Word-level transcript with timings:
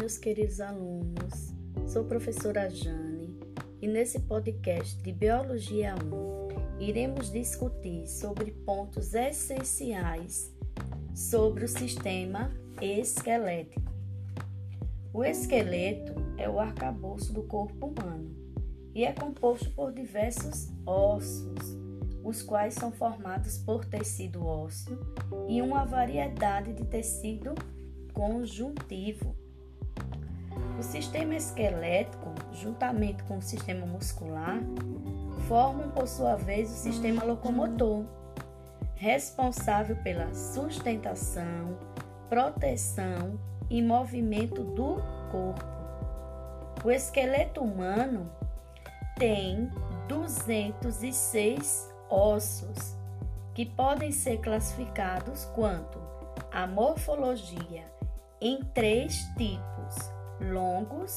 meus 0.00 0.16
queridos 0.16 0.62
alunos. 0.62 1.52
Sou 1.86 2.04
professora 2.04 2.70
Jane 2.70 3.38
e 3.82 3.86
nesse 3.86 4.18
podcast 4.20 4.96
de 5.02 5.12
Biologia 5.12 5.94
1 5.94 6.80
iremos 6.80 7.30
discutir 7.30 8.06
sobre 8.06 8.50
pontos 8.50 9.12
essenciais 9.12 10.50
sobre 11.14 11.66
o 11.66 11.68
sistema 11.68 12.50
esquelético. 12.80 13.92
O 15.12 15.22
esqueleto 15.22 16.14
é 16.38 16.48
o 16.48 16.58
arcabouço 16.58 17.34
do 17.34 17.42
corpo 17.42 17.88
humano 17.88 18.34
e 18.94 19.04
é 19.04 19.12
composto 19.12 19.70
por 19.72 19.92
diversos 19.92 20.70
ossos, 20.86 21.76
os 22.24 22.40
quais 22.40 22.72
são 22.72 22.90
formados 22.90 23.58
por 23.58 23.84
tecido 23.84 24.46
ósseo 24.46 24.98
e 25.46 25.60
uma 25.60 25.84
variedade 25.84 26.72
de 26.72 26.86
tecido 26.86 27.54
conjuntivo. 28.14 29.39
O 30.80 30.82
sistema 30.82 31.34
esquelético, 31.34 32.32
juntamente 32.54 33.22
com 33.24 33.36
o 33.36 33.42
sistema 33.42 33.84
muscular, 33.84 34.62
formam 35.46 35.90
por 35.90 36.08
sua 36.08 36.36
vez 36.36 36.70
o 36.70 36.74
sistema 36.74 37.22
locomotor, 37.22 38.06
responsável 38.94 39.94
pela 39.96 40.32
sustentação, 40.32 41.76
proteção 42.30 43.38
e 43.68 43.82
movimento 43.82 44.64
do 44.64 45.02
corpo. 45.30 45.66
O 46.82 46.90
esqueleto 46.90 47.60
humano 47.60 48.32
tem 49.18 49.70
206 50.08 51.94
ossos, 52.08 52.96
que 53.52 53.66
podem 53.66 54.10
ser 54.12 54.38
classificados 54.38 55.44
quanto 55.54 56.00
a 56.50 56.66
morfologia 56.66 57.84
em 58.40 58.64
três 58.64 59.18
tipos: 59.36 60.19
longos, 60.40 61.16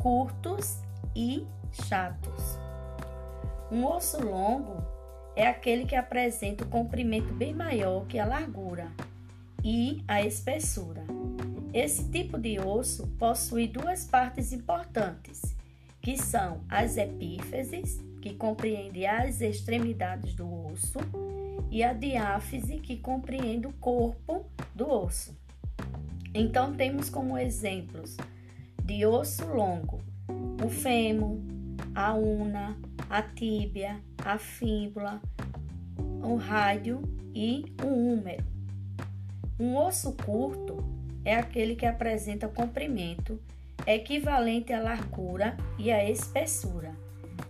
curtos 0.00 0.78
e 1.14 1.46
chatos. 1.72 2.58
Um 3.70 3.86
osso 3.86 4.22
longo 4.24 4.82
é 5.34 5.46
aquele 5.46 5.86
que 5.86 5.96
apresenta 5.96 6.64
o 6.64 6.68
comprimento 6.68 7.32
bem 7.32 7.54
maior 7.54 8.06
que 8.06 8.18
a 8.18 8.26
largura 8.26 8.92
e 9.64 10.02
a 10.06 10.22
espessura. 10.22 11.02
Esse 11.72 12.10
tipo 12.10 12.38
de 12.38 12.58
osso 12.60 13.06
possui 13.18 13.66
duas 13.66 14.04
partes 14.04 14.52
importantes, 14.52 15.56
que 16.02 16.18
são 16.18 16.60
as 16.68 16.98
epífises, 16.98 17.98
que 18.20 18.34
compreende 18.34 19.06
as 19.06 19.40
extremidades 19.40 20.34
do 20.34 20.66
osso, 20.66 20.98
e 21.70 21.82
a 21.82 21.94
diáfise, 21.94 22.76
que 22.76 22.98
compreende 22.98 23.66
o 23.66 23.72
corpo 23.72 24.44
do 24.74 24.86
osso. 24.90 25.34
Então, 26.34 26.74
temos 26.74 27.08
como 27.08 27.38
exemplos 27.38 28.18
de 28.92 29.06
osso 29.06 29.46
longo 29.46 30.02
o 30.62 30.68
fêmur, 30.68 31.38
a 31.94 32.12
una, 32.12 32.76
a 33.08 33.22
tíbia, 33.22 34.02
a 34.22 34.36
fíbula, 34.36 35.18
o 36.22 36.36
rádio 36.36 37.00
e 37.34 37.74
o 37.82 37.86
húmero. 37.86 38.44
Um 39.58 39.76
osso 39.78 40.12
curto 40.12 40.84
é 41.24 41.34
aquele 41.34 41.74
que 41.74 41.86
apresenta 41.86 42.46
comprimento 42.48 43.40
equivalente 43.86 44.74
à 44.74 44.82
largura 44.82 45.56
e 45.78 45.90
à 45.90 46.08
espessura, 46.08 46.94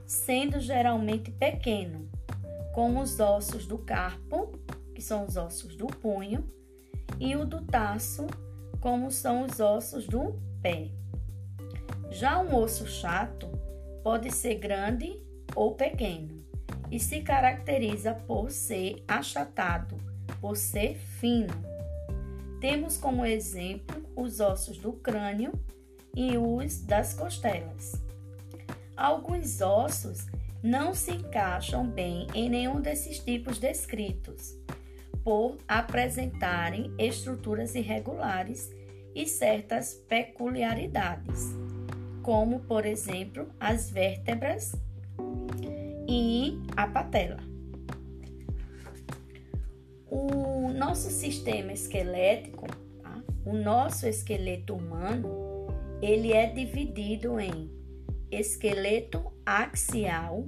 sendo 0.06 0.60
geralmente 0.60 1.32
pequeno, 1.32 2.08
como 2.72 3.02
os 3.02 3.18
ossos 3.18 3.66
do 3.66 3.78
carpo, 3.78 4.52
que 4.94 5.02
são 5.02 5.26
os 5.26 5.36
ossos 5.36 5.74
do 5.74 5.88
punho, 5.88 6.48
e 7.18 7.34
o 7.34 7.44
do 7.44 7.60
taço, 7.62 8.28
como 8.80 9.10
são 9.10 9.44
os 9.44 9.58
ossos 9.58 10.06
do 10.06 10.40
pé. 10.62 11.01
Já 12.12 12.38
um 12.38 12.54
osso 12.54 12.86
chato 12.86 13.48
pode 14.04 14.30
ser 14.30 14.56
grande 14.56 15.18
ou 15.56 15.74
pequeno 15.74 16.44
e 16.90 17.00
se 17.00 17.22
caracteriza 17.22 18.12
por 18.12 18.50
ser 18.50 19.02
achatado, 19.08 19.96
por 20.38 20.54
ser 20.54 20.94
fino. 20.94 21.54
Temos 22.60 22.98
como 22.98 23.24
exemplo 23.24 24.04
os 24.14 24.40
ossos 24.40 24.76
do 24.76 24.92
crânio 24.92 25.52
e 26.14 26.36
os 26.36 26.82
das 26.82 27.14
costelas. 27.14 27.94
Alguns 28.94 29.62
ossos 29.62 30.26
não 30.62 30.92
se 30.92 31.12
encaixam 31.12 31.88
bem 31.88 32.26
em 32.34 32.50
nenhum 32.50 32.78
desses 32.78 33.20
tipos 33.20 33.58
descritos 33.58 34.54
por 35.24 35.56
apresentarem 35.66 36.92
estruturas 36.98 37.74
irregulares 37.74 38.70
e 39.14 39.26
certas 39.26 39.94
peculiaridades, 40.08 41.54
como, 42.22 42.60
por 42.60 42.86
exemplo, 42.86 43.48
as 43.58 43.90
vértebras 43.90 44.72
e 46.08 46.58
a 46.76 46.86
patela. 46.86 47.40
O 50.08 50.72
nosso 50.72 51.10
sistema 51.10 51.72
esquelético, 51.72 52.66
tá? 53.02 53.22
o 53.44 53.52
nosso 53.52 54.06
esqueleto 54.06 54.74
humano, 54.74 55.66
ele 56.00 56.32
é 56.32 56.46
dividido 56.46 57.40
em 57.40 57.70
esqueleto 58.30 59.32
axial, 59.44 60.44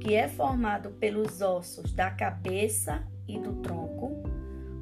que 0.00 0.14
é 0.14 0.28
formado 0.28 0.90
pelos 0.90 1.40
ossos 1.40 1.92
da 1.92 2.10
cabeça 2.10 3.06
e 3.26 3.38
do 3.38 3.54
tronco, 3.56 4.22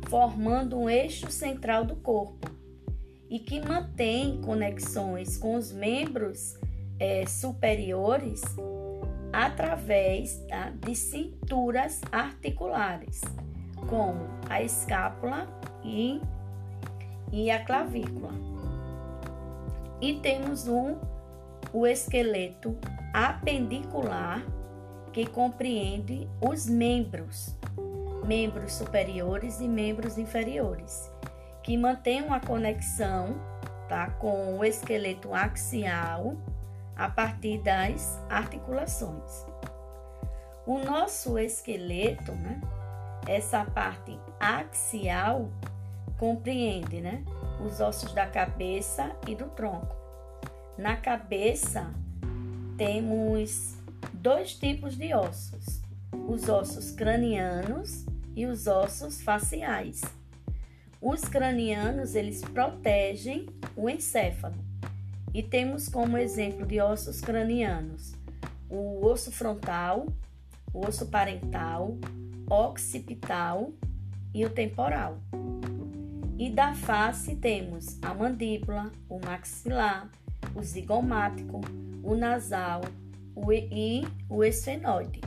formando 0.08 0.78
um 0.78 0.90
eixo 0.90 1.30
central 1.30 1.84
do 1.84 1.96
corpo 1.96 2.56
e 3.28 3.38
que 3.38 3.60
mantém 3.60 4.40
conexões 4.40 5.36
com 5.36 5.56
os 5.56 5.72
membros 5.72 6.58
é, 6.98 7.26
superiores 7.26 8.42
através 9.32 10.38
tá, 10.48 10.70
de 10.70 10.94
cinturas 10.94 12.00
articulares, 12.10 13.20
como 13.88 14.26
a 14.48 14.62
escápula 14.62 15.48
e, 15.84 16.20
e 17.32 17.50
a 17.50 17.64
clavícula. 17.64 18.32
E 20.00 20.14
temos 20.14 20.68
um, 20.68 20.96
o 21.72 21.86
esqueleto 21.86 22.76
apendicular, 23.12 24.44
que 25.12 25.26
compreende 25.26 26.28
os 26.40 26.66
membros 26.66 27.56
membros 28.26 28.72
superiores 28.72 29.60
e 29.60 29.68
membros 29.68 30.18
inferiores, 30.18 31.10
que 31.66 31.76
mantêm 31.76 32.22
uma 32.22 32.38
conexão 32.38 33.34
tá, 33.88 34.08
com 34.20 34.56
o 34.56 34.64
esqueleto 34.64 35.34
axial 35.34 36.36
a 36.94 37.10
partir 37.10 37.58
das 37.58 38.20
articulações. 38.30 39.44
O 40.64 40.78
nosso 40.78 41.36
esqueleto, 41.36 42.30
né, 42.30 42.60
essa 43.26 43.64
parte 43.64 44.16
axial, 44.38 45.50
compreende 46.16 47.00
né, 47.00 47.24
os 47.60 47.80
ossos 47.80 48.12
da 48.12 48.28
cabeça 48.28 49.10
e 49.26 49.34
do 49.34 49.46
tronco. 49.46 49.96
Na 50.78 50.96
cabeça, 50.96 51.92
temos 52.76 53.76
dois 54.12 54.54
tipos 54.54 54.96
de 54.96 55.12
ossos: 55.12 55.82
os 56.28 56.48
ossos 56.48 56.92
cranianos 56.92 58.06
e 58.36 58.46
os 58.46 58.68
ossos 58.68 59.20
faciais. 59.20 60.00
Os 61.08 61.20
cranianos, 61.20 62.16
eles 62.16 62.42
protegem 62.42 63.46
o 63.76 63.88
encéfalo. 63.88 64.56
E 65.32 65.40
temos 65.40 65.88
como 65.88 66.18
exemplo 66.18 66.66
de 66.66 66.80
ossos 66.80 67.20
cranianos 67.20 68.12
o 68.68 69.06
osso 69.06 69.30
frontal, 69.30 70.08
o 70.74 70.84
osso 70.84 71.06
parental, 71.06 71.96
occipital 72.50 73.70
e 74.34 74.44
o 74.44 74.50
temporal. 74.50 75.20
E 76.36 76.50
da 76.50 76.74
face 76.74 77.36
temos 77.36 78.02
a 78.02 78.12
mandíbula, 78.12 78.90
o 79.08 79.20
maxilar, 79.24 80.10
o 80.56 80.62
zigomático, 80.64 81.60
o 82.02 82.16
nasal 82.16 82.80
o 83.32 83.52
e 83.52 84.04
o 84.28 84.42
esfenoide. 84.42 85.20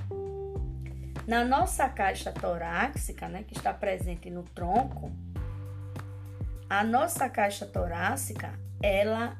Na 1.25 1.45
nossa 1.45 1.87
caixa 1.87 2.33
torácica, 2.33 3.29
né, 3.29 3.43
que 3.43 3.55
está 3.55 3.71
presente 3.71 4.29
no 4.29 4.43
tronco, 4.43 5.09
a 6.69 6.83
nossa 6.83 7.27
caixa 7.27 7.65
torácica, 7.65 8.53
ela 8.81 9.37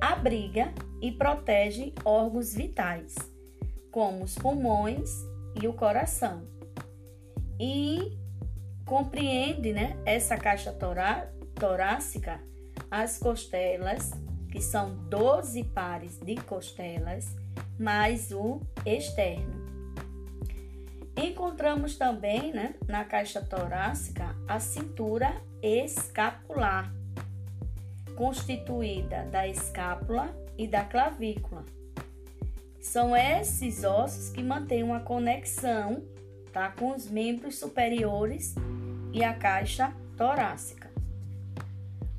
abriga 0.00 0.72
e 1.02 1.10
protege 1.10 1.92
órgãos 2.04 2.54
vitais, 2.54 3.14
como 3.90 4.22
os 4.22 4.36
pulmões 4.36 5.10
e 5.60 5.66
o 5.66 5.72
coração. 5.72 6.46
E 7.58 8.16
compreende, 8.86 9.72
né, 9.72 10.00
essa 10.06 10.36
caixa 10.36 10.72
torá 10.72 11.28
torácica 11.54 12.40
as 12.90 13.18
costelas, 13.18 14.10
que 14.50 14.60
são 14.60 14.96
12 15.08 15.64
pares 15.64 16.18
de 16.18 16.36
costelas, 16.36 17.36
mais 17.78 18.32
o 18.32 18.60
externo. 18.84 19.59
Encontramos 21.22 21.96
também 21.96 22.50
né, 22.50 22.74
na 22.88 23.04
caixa 23.04 23.42
torácica 23.42 24.34
a 24.48 24.58
cintura 24.58 25.30
escapular, 25.62 26.90
constituída 28.16 29.24
da 29.24 29.46
escápula 29.46 30.34
e 30.56 30.66
da 30.66 30.82
clavícula. 30.82 31.62
São 32.80 33.14
esses 33.14 33.84
ossos 33.84 34.30
que 34.30 34.42
mantêm 34.42 34.82
uma 34.82 35.00
conexão 35.00 36.02
tá, 36.54 36.70
com 36.70 36.96
os 36.96 37.10
membros 37.10 37.58
superiores 37.58 38.54
e 39.12 39.22
a 39.22 39.34
caixa 39.34 39.92
torácica. 40.16 40.90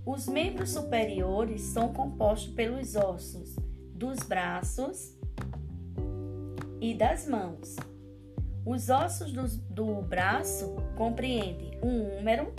Os 0.06 0.28
membros 0.28 0.74
superiores 0.74 1.62
são 1.64 1.92
compostos 1.92 2.54
pelos 2.54 2.96
ossos 2.96 3.56
dos 3.96 4.20
braços 4.20 5.18
e 6.80 6.94
das 6.94 7.28
mãos. 7.28 7.76
Os 8.66 8.90
ossos 8.90 9.32
do, 9.32 9.48
do 9.74 10.02
braço 10.04 10.76
compreendem 10.96 11.80
o 11.82 12.20
húmero, 12.20 12.54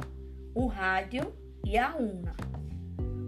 o 0.54 0.66
rádio 0.66 1.32
e 1.64 1.78
a 1.78 1.94
una. 1.94 2.34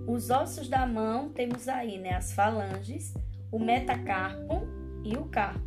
Os 0.06 0.28
ossos 0.28 0.68
da 0.68 0.86
mão 0.86 1.28
temos 1.28 1.68
aí 1.68 1.98
né, 1.98 2.14
as 2.14 2.32
falanges, 2.32 3.14
o 3.50 3.58
metacarpo 3.58 4.66
e 5.04 5.16
o 5.16 5.26
carpo. 5.26 5.62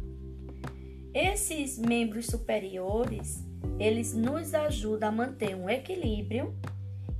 Esses 1.13 1.79
membros 1.79 2.27
superiores, 2.27 3.43
eles 3.79 4.13
nos 4.13 4.53
ajudam 4.53 5.09
a 5.09 5.11
manter 5.11 5.55
um 5.55 5.69
equilíbrio 5.69 6.53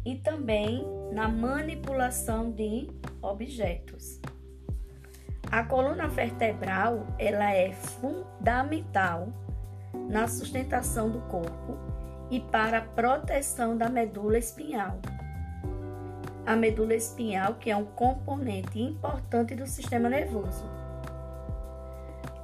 e 0.06 0.16
também 0.16 0.86
na 1.14 1.28
manipulação 1.30 2.52
de 2.52 2.90
objetos. 3.22 4.20
A 5.50 5.64
coluna 5.64 6.08
vertebral, 6.10 7.08
ela 7.18 7.52
é 7.54 7.72
fundamental 7.72 9.47
na 10.08 10.28
sustentação 10.28 11.10
do 11.10 11.20
corpo 11.22 11.78
e 12.30 12.40
para 12.40 12.80
a 12.80 12.82
proteção 12.82 13.78
da 13.78 13.90
medula 13.90 14.38
espinhal. 14.38 15.00
A 16.46 16.56
medula 16.56 16.94
espinhal, 16.94 17.56
que 17.56 17.70
é 17.70 17.76
um 17.76 17.86
componente 17.86 18.80
importante 18.80 19.54
do 19.56 19.68
sistema 19.68 20.10
nervoso. 20.10 20.66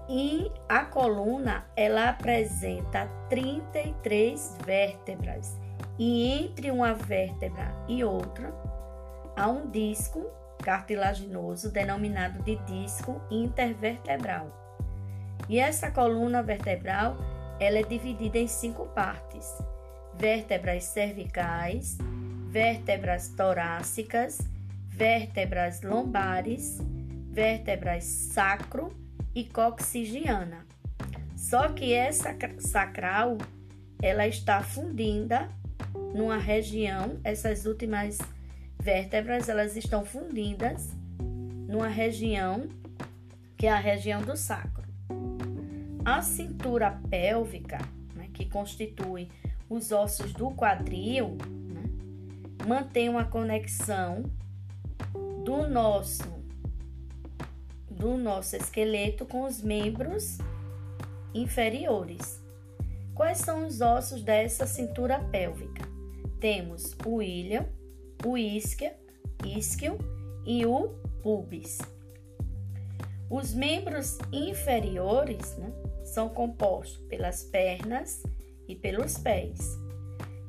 E 0.10 0.52
a 0.68 0.84
coluna, 0.84 1.66
ela 1.76 2.10
apresenta 2.10 3.08
33 3.30 4.58
vértebras. 4.66 5.58
E 5.98 6.28
entre 6.28 6.70
uma 6.70 6.94
vértebra 6.94 7.74
e 7.88 8.04
outra, 8.04 8.54
há 9.36 9.48
um 9.48 9.70
disco 9.70 10.26
cartilaginoso 10.62 11.72
denominado 11.72 12.42
de 12.44 12.56
disco 12.58 13.22
intervertebral. 13.32 14.48
E 15.48 15.60
essa 15.60 15.92
coluna 15.92 16.42
vertebral 16.42 17.18
ela 17.60 17.80
é 17.80 17.84
dividida 17.84 18.38
em 18.38 18.48
cinco 18.48 18.86
partes: 18.88 19.48
vértebras 20.16 20.84
cervicais, 20.86 21.98
vértebras 22.50 23.30
torácicas, 23.30 24.40
vértebras 24.88 25.82
lombares, 25.82 26.80
vértebras 27.32 28.04
sacro 28.04 28.96
e 29.34 29.44
coxigiana. 29.46 30.66
Só 31.36 31.70
que 31.70 31.94
essa 31.94 32.36
sacral 32.60 33.38
ela 34.02 34.28
está 34.28 34.62
fundida 34.62 35.50
numa 36.14 36.38
região, 36.38 37.20
essas 37.24 37.66
últimas 37.66 38.20
vértebras 38.80 39.50
elas 39.50 39.76
estão 39.76 40.06
fundidas 40.06 40.90
numa 41.68 41.88
região 41.88 42.68
que 43.58 43.66
é 43.66 43.72
a 43.72 43.80
região 43.80 44.22
do 44.22 44.36
sacro. 44.36 44.83
A 46.06 46.22
cintura 46.22 47.00
pélvica, 47.10 47.78
né, 48.14 48.28
que 48.34 48.46
constitui 48.46 49.30
os 49.70 49.92
ossos 49.92 50.34
do 50.34 50.52
quadril, 50.52 51.38
né, 51.48 51.84
mantém 52.68 53.08
uma 53.08 53.24
conexão 53.24 54.24
do 55.46 55.68
nosso 55.68 56.24
do 57.90 58.18
nosso 58.18 58.58
esqueleto 58.58 59.26
com 59.26 59.44
os 59.44 59.62
membros 59.62 60.40
inferiores. 61.34 62.44
Quais 63.16 63.38
são 63.38 63.66
os 63.66 63.80
ossos 63.80 64.22
dessa 64.22 64.66
cintura 64.66 65.20
pélvica? 65.20 65.88
Temos 66.40 66.98
o 67.06 67.22
ilho, 67.22 67.66
o 68.26 68.38
isquio, 68.38 68.92
isquio 69.46 69.98
e 70.46 70.66
o 70.66 70.90
pubis. 71.22 71.78
Os 73.30 73.54
membros 73.54 74.18
inferiores 74.34 75.56
né, 75.58 75.72
são 76.14 76.30
compostos 76.30 76.98
pelas 77.08 77.44
pernas 77.44 78.24
e 78.68 78.76
pelos 78.76 79.18
pés. 79.18 79.78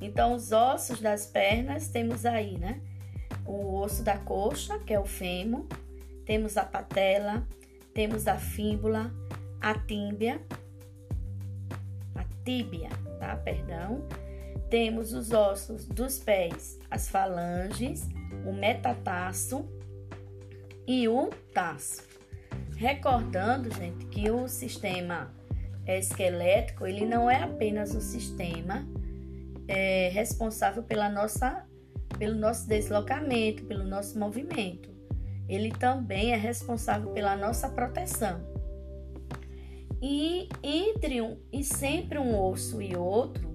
Então, 0.00 0.34
os 0.34 0.52
ossos 0.52 1.00
das 1.00 1.26
pernas 1.26 1.88
temos 1.88 2.26
aí, 2.26 2.58
né? 2.58 2.80
O 3.46 3.80
osso 3.80 4.02
da 4.02 4.18
coxa, 4.18 4.78
que 4.78 4.92
é 4.92 5.00
o 5.00 5.04
fêmur, 5.04 5.66
temos 6.24 6.56
a 6.56 6.64
patela, 6.64 7.46
temos 7.92 8.26
a 8.26 8.36
fíbula, 8.36 9.12
a 9.60 9.74
tíbia, 9.78 10.40
a 12.14 12.24
tíbia, 12.44 12.90
tá? 13.18 13.36
Perdão 13.36 14.06
temos 14.74 15.12
os 15.12 15.30
ossos 15.30 15.86
dos 15.86 16.18
pés, 16.18 16.80
as 16.90 17.08
falanges, 17.08 18.08
o 18.44 18.52
metatarso 18.52 19.64
e 20.84 21.06
o 21.06 21.30
tarso. 21.52 22.02
Recordando, 22.76 23.72
gente, 23.72 24.06
que 24.06 24.28
o 24.32 24.48
sistema 24.48 25.32
esquelético 25.86 26.86
ele 26.86 27.04
não 27.04 27.30
é 27.30 27.42
apenas 27.42 27.94
o 27.94 28.00
sistema 28.00 28.86
é, 29.68 30.08
responsável 30.08 30.82
pela 30.82 31.08
nossa, 31.08 31.66
pelo 32.18 32.36
nosso 32.36 32.66
deslocamento, 32.68 33.64
pelo 33.64 33.84
nosso 33.84 34.18
movimento. 34.18 34.88
Ele 35.48 35.70
também 35.70 36.32
é 36.32 36.36
responsável 36.36 37.10
pela 37.10 37.36
nossa 37.36 37.68
proteção. 37.68 38.40
E 40.00 40.48
entre 40.62 41.20
um 41.20 41.38
e 41.52 41.62
sempre 41.62 42.18
um 42.18 42.38
osso 42.38 42.80
e 42.80 42.96
outro 42.96 43.54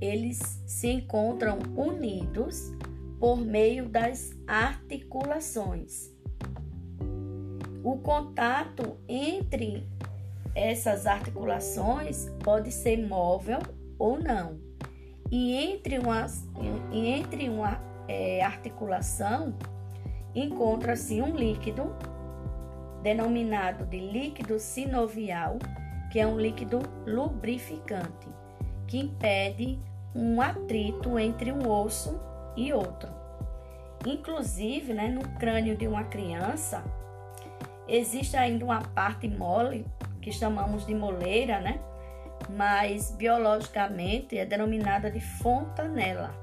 eles 0.00 0.62
se 0.66 0.88
encontram 0.88 1.58
unidos 1.76 2.72
por 3.18 3.38
meio 3.38 3.88
das 3.88 4.32
articulações. 4.46 6.12
O 7.82 7.98
contato 7.98 8.98
entre 9.08 9.88
essas 10.54 11.06
articulações 11.06 12.30
pode 12.42 12.70
ser 12.70 12.96
móvel 13.06 13.60
ou 13.98 14.18
não. 14.18 14.58
E 15.30 15.56
entre 15.56 15.98
uma, 15.98 16.26
entre 16.92 17.48
uma 17.48 17.80
é, 18.06 18.42
articulação 18.42 19.56
encontra-se 20.34 21.20
um 21.20 21.34
líquido 21.34 21.94
denominado 23.02 23.84
de 23.86 23.98
líquido 23.98 24.58
sinovial, 24.58 25.58
que 26.10 26.20
é 26.20 26.26
um 26.26 26.38
líquido 26.38 26.80
lubrificante 27.06 28.28
que 28.86 28.98
impede 28.98 29.78
um 30.14 30.40
atrito 30.40 31.18
entre 31.18 31.52
um 31.52 31.68
osso 31.68 32.20
e 32.56 32.72
outro. 32.72 33.10
Inclusive, 34.06 34.92
né, 34.92 35.08
no 35.08 35.22
crânio 35.38 35.76
de 35.76 35.88
uma 35.88 36.04
criança, 36.04 36.84
existe 37.88 38.36
ainda 38.36 38.64
uma 38.64 38.80
parte 38.80 39.28
mole, 39.28 39.86
que 40.24 40.32
chamamos 40.32 40.86
de 40.86 40.94
moleira, 40.94 41.60
né? 41.60 41.78
mas 42.48 43.10
biologicamente 43.10 44.38
é 44.38 44.46
denominada 44.46 45.10
de 45.10 45.20
fontanela. 45.20 46.34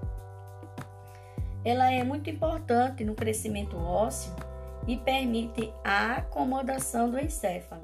Ela 1.65 1.91
é 1.91 2.03
muito 2.03 2.29
importante 2.29 3.03
no 3.03 3.15
crescimento 3.15 3.75
ósseo 3.77 4.33
e 4.87 4.97
permite 4.97 5.73
a 5.83 6.17
acomodação 6.17 7.09
do 7.09 7.19
encéfalo. 7.19 7.81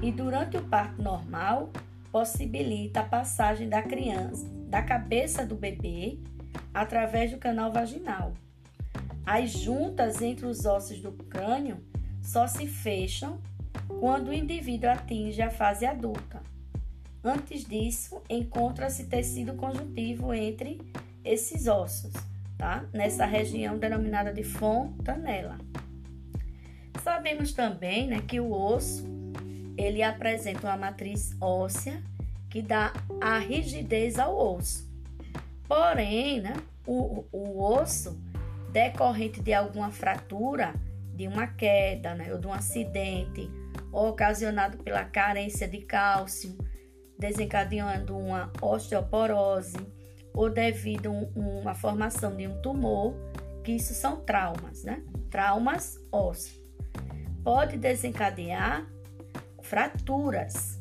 E 0.00 0.12
durante 0.12 0.56
o 0.56 0.62
parto 0.62 1.02
normal, 1.02 1.70
possibilita 2.12 3.00
a 3.00 3.04
passagem 3.04 3.68
da 3.68 3.82
criança, 3.82 4.48
da 4.68 4.82
cabeça 4.82 5.44
do 5.44 5.56
bebê, 5.56 6.18
através 6.72 7.32
do 7.32 7.38
canal 7.38 7.72
vaginal. 7.72 8.32
As 9.26 9.50
juntas 9.50 10.22
entre 10.22 10.46
os 10.46 10.64
ossos 10.64 11.00
do 11.00 11.12
crânio 11.12 11.84
só 12.22 12.46
se 12.46 12.66
fecham 12.66 13.40
quando 13.98 14.28
o 14.28 14.32
indivíduo 14.32 14.90
atinge 14.90 15.42
a 15.42 15.50
fase 15.50 15.84
adulta. 15.84 16.40
Antes 17.22 17.64
disso, 17.64 18.22
encontra-se 18.30 19.04
tecido 19.04 19.54
conjuntivo 19.54 20.32
entre 20.32 20.80
esses 21.24 21.66
ossos, 21.66 22.12
tá? 22.56 22.84
Nessa 22.92 23.26
região 23.26 23.76
denominada 23.76 24.32
de 24.32 24.44
fontanela. 24.44 25.58
Sabemos 27.02 27.52
também, 27.52 28.06
né, 28.06 28.22
que 28.26 28.38
o 28.38 28.52
osso 28.52 29.04
ele 29.76 30.02
apresenta 30.02 30.66
uma 30.66 30.76
matriz 30.76 31.36
óssea 31.40 32.02
que 32.50 32.62
dá 32.62 32.92
a 33.20 33.38
rigidez 33.38 34.18
ao 34.18 34.36
osso. 34.56 34.88
Porém, 35.66 36.40
né, 36.40 36.54
o, 36.86 37.24
o 37.32 37.62
osso 37.62 38.18
decorrente 38.72 39.40
de 39.40 39.52
alguma 39.52 39.90
fratura, 39.90 40.74
de 41.14 41.26
uma 41.26 41.46
queda, 41.46 42.14
né, 42.14 42.32
ou 42.32 42.38
de 42.38 42.46
um 42.46 42.52
acidente, 42.52 43.50
ocasionado 43.92 44.78
pela 44.78 45.04
carência 45.04 45.66
de 45.68 45.78
cálcio, 45.82 46.56
desencadeando 47.18 48.16
uma 48.16 48.52
osteoporose, 48.60 49.78
ou 50.34 50.48
devido 50.48 51.10
a 51.10 51.38
uma 51.38 51.74
formação 51.74 52.36
de 52.36 52.46
um 52.46 52.60
tumor, 52.62 53.14
que 53.64 53.72
isso 53.72 53.92
são 53.92 54.20
traumas, 54.20 54.84
né? 54.84 55.02
Traumas 55.30 55.98
ósseos. 56.12 56.58
Pode 57.42 57.76
desencadear 57.76 58.86
fraturas, 59.62 60.80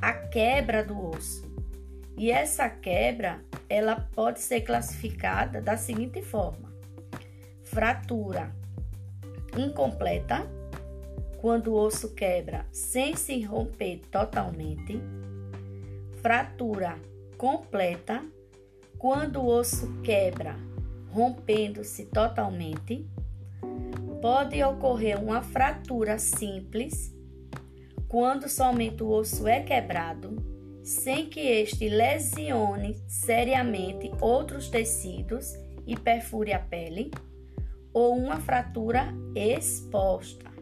a 0.00 0.12
quebra 0.12 0.82
do 0.82 1.10
osso. 1.10 1.46
E 2.16 2.30
essa 2.30 2.68
quebra, 2.68 3.40
ela 3.68 3.96
pode 4.14 4.40
ser 4.40 4.62
classificada 4.62 5.60
da 5.60 5.76
seguinte 5.76 6.22
forma: 6.22 6.72
fratura 7.62 8.50
incompleta, 9.56 10.46
quando 11.46 11.68
o 11.68 11.76
osso 11.76 12.12
quebra 12.12 12.66
sem 12.72 13.14
se 13.14 13.40
romper 13.40 14.00
totalmente, 14.10 15.00
fratura 16.20 16.98
completa, 17.38 18.20
quando 18.98 19.40
o 19.40 19.46
osso 19.46 20.00
quebra 20.02 20.56
rompendo-se 21.12 22.06
totalmente, 22.06 23.08
pode 24.20 24.60
ocorrer 24.60 25.22
uma 25.22 25.40
fratura 25.40 26.18
simples, 26.18 27.14
quando 28.08 28.48
somente 28.48 29.04
o 29.04 29.08
osso 29.08 29.46
é 29.46 29.60
quebrado, 29.60 30.34
sem 30.82 31.26
que 31.26 31.38
este 31.38 31.88
lesione 31.88 32.96
seriamente 33.06 34.10
outros 34.20 34.68
tecidos 34.68 35.54
e 35.86 35.96
perfure 35.96 36.52
a 36.52 36.58
pele, 36.58 37.12
ou 37.92 38.16
uma 38.16 38.40
fratura 38.40 39.14
exposta 39.36 40.55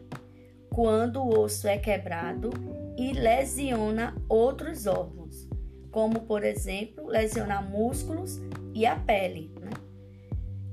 quando 0.75 1.23
o 1.23 1.39
osso 1.39 1.69
é 1.69 1.77
quebrado 1.77 2.49
e 2.97 3.13
lesiona 3.13 4.13
outros 4.27 4.85
órgãos, 4.85 5.47
como 5.89 6.23
por 6.23 6.43
exemplo 6.43 7.07
lesionar 7.07 7.63
músculos 7.63 8.41
e 8.73 8.85
a 8.85 8.97
pele. 8.97 9.55
Né? 9.57 9.69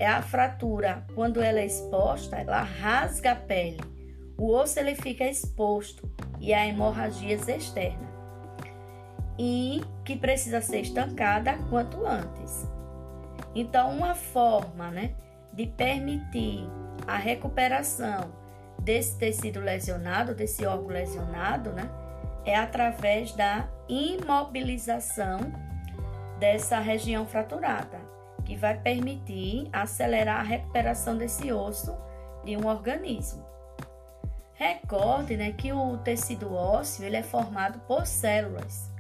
É 0.01 0.09
a 0.09 0.21
fratura, 0.21 1.07
quando 1.15 1.41
ela 1.41 1.61
é 1.61 1.67
exposta, 1.67 2.37
ela 2.37 2.63
rasga 2.63 3.31
a 3.31 3.37
pele, 3.37 3.79
o 4.37 4.51
osso 4.51 4.81
ele 4.81 4.97
fica 4.97 5.25
exposto 5.25 6.13
e 6.41 6.53
a 6.53 6.67
hemorragias 6.67 7.47
externa 7.47 8.11
e 9.39 9.85
que 10.05 10.17
precisa 10.17 10.61
ser 10.61 10.81
estancada 10.81 11.57
quanto 11.71 12.05
antes. 12.05 12.69
Então, 13.55 13.93
uma 13.93 14.17
forma 14.17 14.91
né, 14.91 15.15
de 15.53 15.69
permitir 15.69 16.69
a 17.07 17.17
recuperação 17.17 18.42
desse 18.83 19.17
tecido 19.17 19.61
lesionado, 19.61 20.35
desse 20.35 20.67
órgão 20.67 20.89
lesionado, 20.89 21.73
né, 21.73 21.89
é 22.45 22.57
através 22.57 23.33
da 23.33 23.69
imobilização 23.89 25.39
dessa 26.39 26.81
região 26.81 27.25
fraturada, 27.25 28.01
que 28.45 28.57
vai 28.57 28.77
permitir 28.79 29.69
acelerar 29.73 30.41
a 30.41 30.43
recuperação 30.43 31.17
desse 31.17 31.53
osso 31.53 31.97
de 32.45 32.57
um 32.57 32.67
organismo. 32.67 33.45
Recorde 34.55 35.37
né, 35.37 35.53
que 35.53 35.73
o 35.73 35.99
tecido 35.99 36.53
ósseo 36.53 37.05
ele 37.05 37.17
é 37.17 37.23
formado 37.23 37.79
por 37.81 38.07
células. 38.07 38.91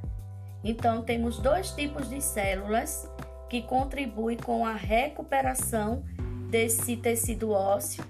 Então, 0.65 1.03
temos 1.03 1.39
dois 1.39 1.73
tipos 1.73 2.09
de 2.09 2.21
células 2.21 3.11
que 3.49 3.62
contribuem 3.62 4.37
com 4.37 4.65
a 4.65 4.75
recuperação 4.75 6.05
desse 6.49 6.97
tecido 6.97 7.51
ósseo 7.51 8.05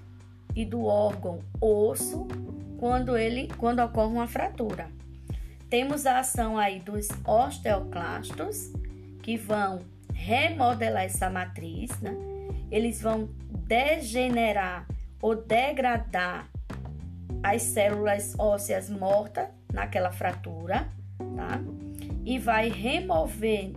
e 0.55 0.65
do 0.65 0.85
órgão 0.85 1.39
osso 1.59 2.27
quando 2.79 3.17
ele 3.17 3.49
quando 3.57 3.79
ocorre 3.79 4.13
uma 4.13 4.27
fratura. 4.27 4.89
Temos 5.69 6.05
a 6.05 6.19
ação 6.19 6.57
aí 6.57 6.79
dos 6.79 7.07
osteoclastos 7.25 8.71
que 9.21 9.37
vão 9.37 9.79
remodelar 10.13 11.03
essa 11.03 11.29
matriz, 11.29 11.89
né? 11.99 12.15
Eles 12.69 13.01
vão 13.01 13.29
degenerar 13.67 14.87
ou 15.21 15.35
degradar 15.35 16.47
as 17.41 17.61
células 17.61 18.35
ósseas 18.37 18.89
mortas 18.89 19.47
naquela 19.71 20.11
fratura, 20.11 20.87
tá? 21.35 21.59
E 22.23 22.37
vai 22.37 22.69
remover 22.69 23.73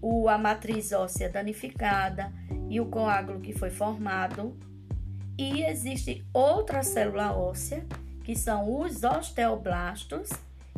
o, 0.00 0.28
a 0.28 0.38
matriz 0.38 0.92
óssea 0.92 1.28
danificada 1.28 2.32
e 2.68 2.80
o 2.80 2.86
coágulo 2.86 3.40
que 3.40 3.52
foi 3.52 3.70
formado 3.70 4.56
e 5.38 5.64
existe 5.64 6.24
outra 6.32 6.82
célula 6.82 7.36
óssea, 7.36 7.84
que 8.24 8.36
são 8.36 8.80
os 8.80 9.02
osteoblastos, 9.02 10.30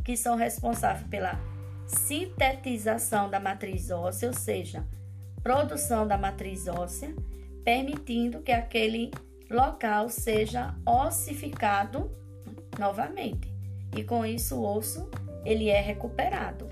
que 0.05 0.17
são 0.17 0.37
responsáveis 0.37 1.07
pela 1.09 1.39
sintetização 1.87 3.31
da 3.31 3.39
matriz 3.39 3.91
óssea, 3.91 4.29
ou 4.29 4.35
seja, 4.35 4.85
produção 5.43 6.07
da 6.07 6.19
matriz 6.19 6.67
óssea, 6.67 7.15
permitindo 7.65 8.41
que 8.41 8.53
aquele 8.53 9.11
local 9.51 10.09
seja 10.09 10.75
ossificado 10.85 12.11
novamente. 12.79 13.53
E 13.97 14.03
com 14.03 14.25
isso 14.27 14.57
o 14.57 14.77
osso 14.77 15.09
ele 15.45 15.69
é 15.69 15.81
recuperado. 15.81 16.69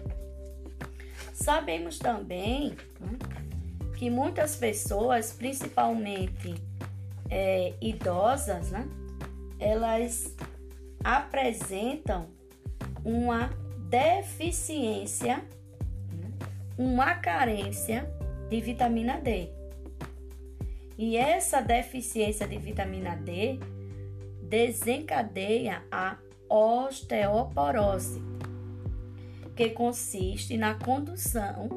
Sabemos 1.32 1.98
também 1.98 2.76
né, 3.00 3.18
que 3.96 4.10
muitas 4.10 4.56
pessoas, 4.56 5.32
principalmente 5.32 6.54
é, 7.30 7.74
idosas, 7.80 8.70
né, 8.70 8.88
elas 9.58 10.34
apresentam 11.02 12.28
uma 13.04 13.50
deficiência, 13.88 15.44
uma 16.78 17.14
carência 17.14 18.10
de 18.48 18.60
vitamina 18.60 19.18
D. 19.18 19.50
E 20.96 21.16
essa 21.16 21.60
deficiência 21.60 22.46
de 22.46 22.56
vitamina 22.58 23.16
D 23.16 23.58
desencadeia 24.42 25.82
a 25.90 26.16
osteoporose, 26.48 28.22
que 29.56 29.70
consiste 29.70 30.56
na 30.56 30.74
condução 30.74 31.68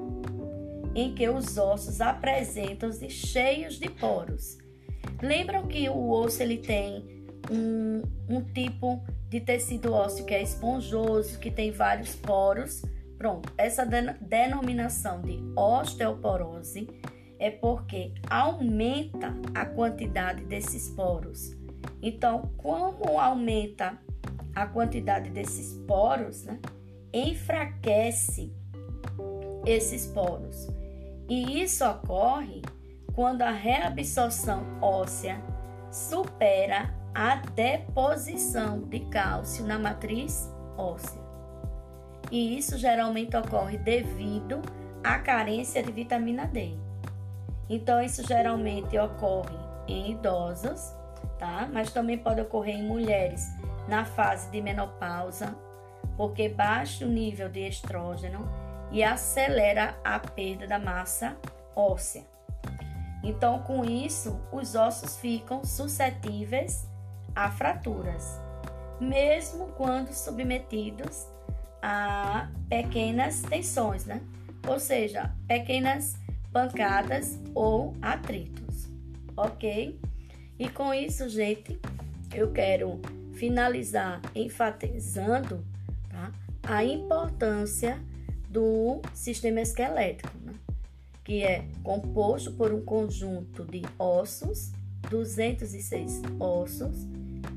em 0.93 1.13
que 1.13 1.27
os 1.29 1.57
ossos 1.57 2.01
apresentam-se 2.01 3.09
cheios 3.09 3.79
de 3.79 3.89
poros 3.89 4.57
Lembram 5.21 5.67
que 5.67 5.89
o 5.89 6.11
osso 6.11 6.43
ele 6.43 6.57
tem 6.57 7.25
um, 7.51 8.01
um 8.29 8.41
tipo 8.41 9.03
de 9.29 9.41
tecido 9.41 9.93
ósseo 9.93 10.25
que 10.25 10.33
é 10.33 10.41
esponjoso, 10.41 11.39
que 11.39 11.51
tem 11.51 11.71
vários 11.71 12.15
poros. 12.15 12.83
Pronto, 13.17 13.51
essa 13.57 13.85
denominação 14.21 15.21
de 15.21 15.39
osteoporose 15.55 16.87
é 17.39 17.49
porque 17.49 18.13
aumenta 18.29 19.35
a 19.53 19.65
quantidade 19.65 20.43
desses 20.45 20.89
poros. 20.89 21.55
Então, 22.01 22.51
como 22.57 23.19
aumenta 23.19 23.97
a 24.53 24.65
quantidade 24.67 25.29
desses 25.29 25.73
poros, 25.87 26.43
né, 26.43 26.59
enfraquece 27.13 28.53
esses 29.65 30.07
poros. 30.07 30.67
E 31.29 31.61
isso 31.61 31.85
ocorre 31.85 32.61
quando 33.17 33.41
a 33.41 33.49
reabsorção 33.49 34.63
óssea 34.79 35.41
supera 35.89 36.93
a 37.15 37.37
deposição 37.55 38.81
de 38.81 38.99
cálcio 38.99 39.65
na 39.65 39.79
matriz 39.79 40.53
óssea. 40.77 41.19
E 42.29 42.55
isso 42.55 42.77
geralmente 42.77 43.35
ocorre 43.35 43.79
devido 43.79 44.61
à 45.03 45.17
carência 45.17 45.81
de 45.81 45.91
vitamina 45.91 46.45
D. 46.45 46.77
Então, 47.67 47.99
isso 47.99 48.21
geralmente 48.21 48.95
ocorre 48.99 49.57
em 49.87 50.11
idosos, 50.11 50.93
tá? 51.39 51.67
Mas 51.73 51.91
também 51.91 52.19
pode 52.19 52.41
ocorrer 52.41 52.75
em 52.75 52.87
mulheres 52.87 53.47
na 53.87 54.05
fase 54.05 54.51
de 54.51 54.61
menopausa, 54.61 55.55
porque 56.15 56.49
baixa 56.49 57.03
o 57.03 57.09
nível 57.09 57.49
de 57.49 57.67
estrógeno 57.67 58.47
e 58.91 59.03
acelera 59.03 59.97
a 60.03 60.19
perda 60.19 60.67
da 60.67 60.77
massa 60.77 61.35
óssea. 61.75 62.36
Então, 63.27 63.59
com 63.59 63.83
isso, 63.83 64.39
os 64.53 64.73
ossos 64.73 65.17
ficam 65.17 65.61
suscetíveis 65.65 66.87
a 67.35 67.51
fraturas, 67.51 68.39
mesmo 69.01 69.67
quando 69.73 70.13
submetidos 70.13 71.27
a 71.81 72.49
pequenas 72.69 73.41
tensões, 73.41 74.05
né? 74.05 74.21
Ou 74.65 74.79
seja, 74.79 75.35
pequenas 75.45 76.15
pancadas 76.53 77.37
ou 77.53 77.93
atritos, 78.01 78.87
ok? 79.35 79.99
E 80.57 80.69
com 80.69 80.93
isso, 80.93 81.27
gente, 81.27 81.77
eu 82.33 82.53
quero 82.53 83.01
finalizar 83.33 84.21
enfatizando 84.33 85.65
tá? 86.09 86.31
a 86.63 86.81
importância 86.81 88.01
do 88.49 89.01
sistema 89.13 89.59
esquelético 89.59 90.36
que 91.27 91.43
é 91.43 91.65
composto 91.83 92.53
por 92.53 92.73
um 92.73 92.79
conjunto 92.79 93.65
de 93.65 93.81
ossos, 93.99 94.71
206 95.09 96.21
ossos, 96.39 97.05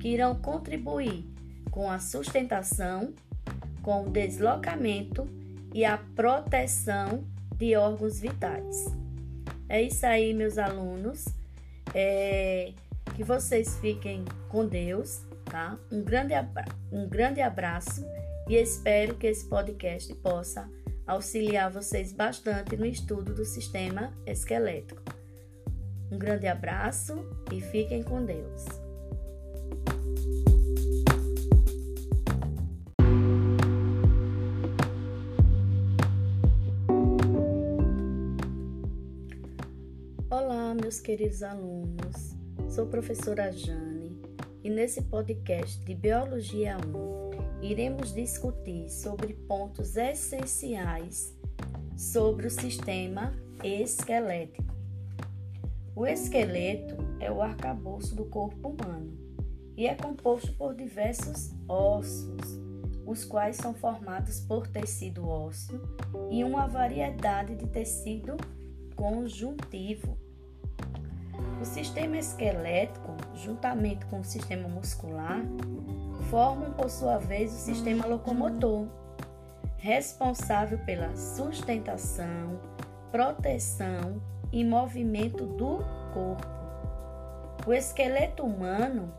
que 0.00 0.08
irão 0.08 0.34
contribuir 0.34 1.24
com 1.70 1.88
a 1.88 2.00
sustentação, 2.00 3.14
com 3.80 4.08
o 4.08 4.10
deslocamento 4.10 5.24
e 5.72 5.84
a 5.84 5.98
proteção 6.16 7.22
de 7.54 7.76
órgãos 7.76 8.18
vitais. 8.18 8.86
É 9.68 9.80
isso 9.80 10.04
aí, 10.04 10.34
meus 10.34 10.58
alunos. 10.58 11.26
É, 11.94 12.72
que 13.14 13.22
vocês 13.22 13.78
fiquem 13.78 14.24
com 14.48 14.66
Deus, 14.66 15.22
tá? 15.44 15.78
Um 15.92 16.02
grande, 16.02 16.34
um 16.90 17.08
grande 17.08 17.40
abraço 17.40 18.04
e 18.48 18.56
espero 18.56 19.14
que 19.14 19.28
esse 19.28 19.48
podcast 19.48 20.12
possa 20.16 20.68
auxiliar 21.10 21.68
vocês 21.70 22.12
bastante 22.12 22.76
no 22.76 22.86
estudo 22.86 23.34
do 23.34 23.44
sistema 23.44 24.12
esquelético. 24.24 25.02
Um 26.10 26.16
grande 26.16 26.46
abraço 26.46 27.14
e 27.52 27.60
fiquem 27.60 28.02
com 28.02 28.24
Deus. 28.24 28.64
Olá, 40.30 40.74
meus 40.74 41.00
queridos 41.00 41.42
alunos. 41.42 42.36
Sou 42.68 42.86
professora 42.86 43.50
Jane 43.50 43.99
e 44.62 44.68
nesse 44.68 45.02
podcast 45.02 45.82
de 45.84 45.94
Biologia 45.94 46.76
1 46.76 47.62
iremos 47.62 48.12
discutir 48.12 48.88
sobre 48.90 49.34
pontos 49.34 49.96
essenciais 49.96 51.34
sobre 51.96 52.46
o 52.46 52.50
sistema 52.50 53.32
esquelético. 53.62 54.74
O 55.94 56.06
esqueleto 56.06 56.96
é 57.20 57.30
o 57.30 57.42
arcabouço 57.42 58.14
do 58.14 58.24
corpo 58.24 58.70
humano 58.70 59.12
e 59.76 59.86
é 59.86 59.94
composto 59.94 60.52
por 60.54 60.74
diversos 60.74 61.50
ossos, 61.68 62.58
os 63.06 63.24
quais 63.24 63.56
são 63.56 63.74
formados 63.74 64.40
por 64.40 64.66
tecido 64.66 65.28
ósseo 65.28 65.80
e 66.30 66.44
uma 66.44 66.66
variedade 66.66 67.54
de 67.54 67.66
tecido 67.66 68.36
conjuntivo. 68.96 70.16
O 71.60 71.64
sistema 71.64 72.18
esquelético, 72.18 73.16
juntamente 73.42 74.06
com 74.06 74.20
o 74.20 74.24
sistema 74.24 74.68
muscular, 74.68 75.42
formam 76.30 76.72
por 76.72 76.90
sua 76.90 77.18
vez 77.18 77.52
o 77.52 77.56
sistema 77.56 78.06
locomotor, 78.06 78.86
responsável 79.78 80.78
pela 80.80 81.14
sustentação, 81.16 82.60
proteção 83.10 84.20
e 84.52 84.64
movimento 84.64 85.46
do 85.46 85.78
corpo. 86.12 86.46
O 87.66 87.72
esqueleto 87.72 88.44
humano 88.44 89.12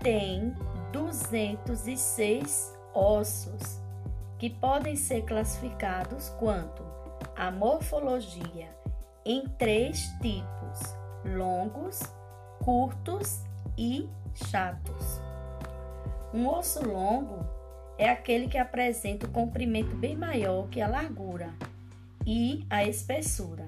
tem 0.00 0.54
206 0.92 2.78
ossos, 2.94 3.80
que 4.38 4.50
podem 4.50 4.96
ser 4.96 5.22
classificados 5.22 6.28
quanto 6.30 6.82
a 7.36 7.50
morfologia 7.50 8.68
em 9.24 9.46
três 9.58 10.00
tipos: 10.20 10.96
longos, 11.24 12.00
curtos 12.62 13.40
e 13.76 14.08
chatos. 14.34 15.20
Um 16.32 16.46
osso 16.46 16.86
longo 16.86 17.44
é 17.98 18.08
aquele 18.08 18.48
que 18.48 18.56
apresenta 18.56 19.26
o 19.26 19.30
comprimento 19.30 19.96
bem 19.96 20.16
maior 20.16 20.68
que 20.68 20.80
a 20.80 20.86
largura 20.86 21.52
e 22.24 22.64
a 22.70 22.84
espessura. 22.84 23.66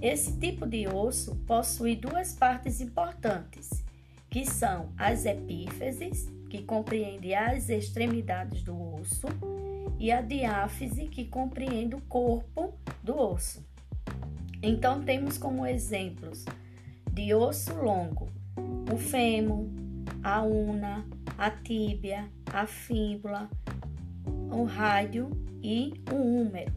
Esse 0.00 0.38
tipo 0.38 0.66
de 0.66 0.86
osso 0.86 1.36
possui 1.46 1.96
duas 1.96 2.34
partes 2.34 2.80
importantes, 2.82 3.82
que 4.30 4.44
são 4.44 4.90
as 4.96 5.24
epífises, 5.24 6.28
que 6.50 6.62
compreende 6.62 7.34
as 7.34 7.70
extremidades 7.70 8.62
do 8.62 8.94
osso, 8.94 9.26
e 9.98 10.12
a 10.12 10.20
diáfise, 10.20 11.06
que 11.06 11.24
compreende 11.24 11.96
o 11.96 12.00
corpo 12.02 12.74
do 13.02 13.18
osso. 13.18 13.66
Então, 14.62 15.02
temos 15.02 15.38
como 15.38 15.66
exemplos 15.66 16.44
de 17.18 17.34
osso 17.34 17.74
longo 17.74 18.28
o 18.92 18.96
fêmur, 18.96 19.66
a 20.22 20.40
una, 20.42 21.04
a 21.36 21.50
tíbia, 21.50 22.30
a 22.46 22.64
fíbula, 22.64 23.50
o 24.52 24.62
rádio 24.62 25.28
e 25.60 26.00
o 26.12 26.14
húmero. 26.14 26.72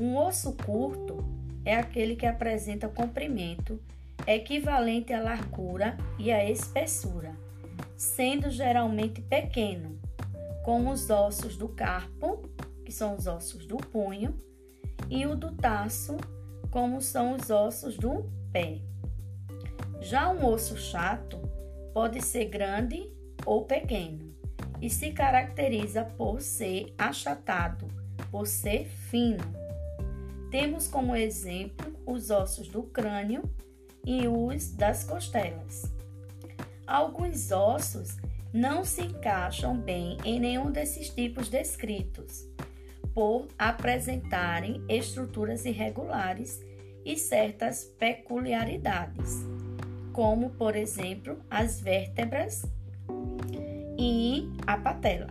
Um 0.00 0.16
osso 0.16 0.52
curto 0.54 1.24
é 1.64 1.76
aquele 1.76 2.16
que 2.16 2.26
apresenta 2.26 2.88
comprimento 2.88 3.80
equivalente 4.26 5.12
à 5.12 5.22
largura 5.22 5.96
e 6.18 6.32
à 6.32 6.50
espessura, 6.50 7.32
sendo 7.96 8.50
geralmente 8.50 9.22
pequeno, 9.22 9.96
como 10.64 10.90
os 10.90 11.08
ossos 11.08 11.56
do 11.56 11.68
carpo, 11.68 12.42
que 12.84 12.90
são 12.90 13.14
os 13.14 13.28
ossos 13.28 13.64
do 13.64 13.76
punho, 13.76 14.34
e 15.08 15.24
o 15.24 15.36
do 15.36 15.52
taço, 15.52 16.16
como 16.68 17.00
são 17.00 17.36
os 17.36 17.48
ossos 17.48 17.96
do 17.96 18.28
pé. 18.52 18.89
Já 20.00 20.30
um 20.30 20.46
osso 20.46 20.76
chato 20.78 21.38
pode 21.92 22.22
ser 22.22 22.46
grande 22.46 23.10
ou 23.44 23.64
pequeno 23.64 24.34
e 24.80 24.88
se 24.88 25.12
caracteriza 25.12 26.04
por 26.04 26.40
ser 26.40 26.94
achatado, 26.96 27.86
por 28.30 28.46
ser 28.46 28.86
fino. 28.86 29.44
Temos 30.50 30.88
como 30.88 31.14
exemplo 31.14 31.94
os 32.06 32.30
ossos 32.30 32.68
do 32.68 32.82
crânio 32.84 33.42
e 34.04 34.26
os 34.26 34.72
das 34.72 35.04
costelas. 35.04 35.82
Alguns 36.86 37.52
ossos 37.52 38.16
não 38.52 38.84
se 38.84 39.02
encaixam 39.02 39.76
bem 39.76 40.16
em 40.24 40.40
nenhum 40.40 40.72
desses 40.72 41.10
tipos 41.10 41.48
descritos 41.48 42.48
por 43.14 43.48
apresentarem 43.58 44.82
estruturas 44.88 45.64
irregulares 45.64 46.60
e 47.04 47.16
certas 47.16 47.84
peculiaridades, 47.98 49.44
como, 50.12 50.50
por 50.50 50.76
exemplo, 50.76 51.38
as 51.50 51.80
vértebras 51.80 52.64
e 53.98 54.48
a 54.66 54.76
patela. 54.76 55.28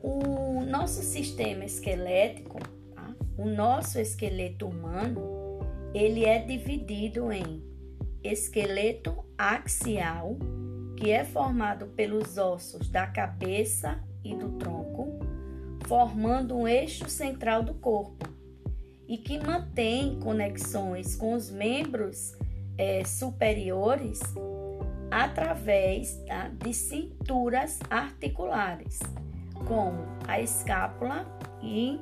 O 0.00 0.64
nosso 0.64 1.02
sistema 1.02 1.64
esquelético, 1.64 2.58
tá? 2.94 3.14
o 3.38 3.46
nosso 3.46 3.98
esqueleto 3.98 4.66
humano, 4.66 5.60
ele 5.94 6.24
é 6.24 6.38
dividido 6.38 7.30
em 7.30 7.62
esqueleto 8.22 9.24
axial, 9.38 10.36
que 10.96 11.10
é 11.10 11.24
formado 11.24 11.86
pelos 11.88 12.36
ossos 12.38 12.88
da 12.88 13.06
cabeça 13.06 14.02
e 14.24 14.34
do 14.34 14.50
tronco, 14.52 15.18
formando 15.86 16.56
um 16.56 16.66
eixo 16.66 17.08
central 17.08 17.62
do 17.62 17.74
corpo 17.74 18.32
e 19.12 19.18
que 19.18 19.38
mantém 19.38 20.18
conexões 20.20 21.14
com 21.14 21.34
os 21.34 21.50
membros 21.50 22.34
é, 22.78 23.04
superiores 23.04 24.20
através 25.10 26.16
tá, 26.26 26.48
de 26.48 26.72
cinturas 26.72 27.78
articulares, 27.90 29.00
como 29.66 29.98
a 30.26 30.40
escápula 30.40 31.26
e, 31.62 32.00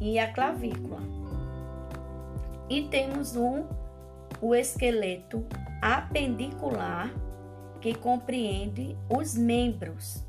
e 0.00 0.18
a 0.18 0.32
clavícula. 0.32 0.98
E 2.68 2.82
temos 2.88 3.36
um, 3.36 3.64
o 4.40 4.56
esqueleto 4.56 5.46
apendicular, 5.80 7.14
que 7.80 7.94
compreende 7.94 8.96
os 9.08 9.36
membros 9.36 10.20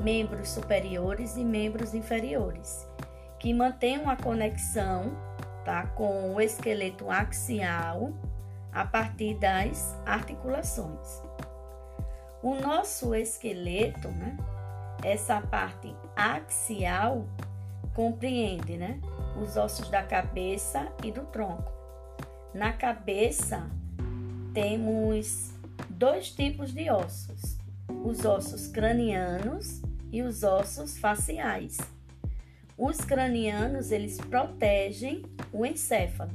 membros 0.00 0.48
superiores 0.48 1.36
e 1.36 1.44
membros 1.44 1.94
inferiores, 1.94 2.88
que 3.40 3.54
mantém 3.54 3.98
uma 3.98 4.16
conexão 4.16 5.16
tá, 5.64 5.86
com 5.88 6.34
o 6.34 6.40
esqueleto 6.40 7.10
axial 7.10 8.12
a 8.70 8.84
partir 8.84 9.34
das 9.34 9.98
articulações. 10.06 11.22
O 12.42 12.54
nosso 12.54 13.14
esqueleto, 13.14 14.08
né, 14.08 14.36
essa 15.02 15.40
parte 15.40 15.92
axial, 16.14 17.26
compreende 17.94 18.76
né, 18.76 19.00
os 19.42 19.56
ossos 19.56 19.88
da 19.88 20.02
cabeça 20.02 20.86
e 21.02 21.10
do 21.10 21.22
tronco. 21.22 21.72
Na 22.52 22.72
cabeça, 22.74 23.68
temos 24.52 25.50
dois 25.88 26.30
tipos 26.30 26.72
de 26.72 26.90
ossos: 26.90 27.56
os 28.04 28.24
ossos 28.24 28.68
cranianos 28.68 29.80
e 30.12 30.22
os 30.22 30.42
ossos 30.42 30.98
faciais. 30.98 31.78
Os 32.82 32.96
cranianos, 33.02 33.92
eles 33.92 34.16
protegem 34.16 35.20
o 35.52 35.66
encéfalo. 35.66 36.32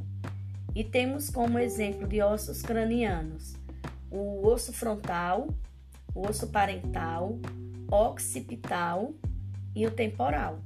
E 0.76 0.84
temos 0.84 1.28
como 1.28 1.58
exemplo 1.58 2.08
de 2.08 2.22
ossos 2.22 2.62
cranianos 2.62 3.56
o 4.12 4.46
osso 4.46 4.72
frontal, 4.72 5.48
o 6.14 6.30
osso 6.30 6.48
parental, 6.50 7.40
occipital 7.90 9.12
e 9.76 9.88
o 9.88 9.92
temporal. 9.92 10.60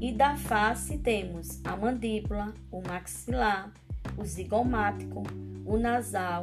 E 0.00 0.12
da 0.12 0.36
face 0.36 0.98
temos 0.98 1.64
a 1.64 1.76
mandíbula, 1.76 2.52
o 2.68 2.82
maxilar, 2.82 3.72
o 4.18 4.24
zigomático, 4.24 5.22
o 5.64 5.78
nasal 5.78 6.42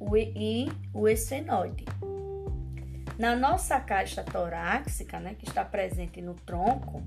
o 0.00 0.16
e 0.16 0.72
o 0.94 1.06
esfenoide. 1.06 1.84
Na 3.18 3.36
nossa 3.36 3.78
caixa 3.78 4.22
torácica, 4.22 5.20
né, 5.20 5.34
que 5.38 5.44
está 5.44 5.64
presente 5.64 6.22
no 6.22 6.34
tronco, 6.34 7.02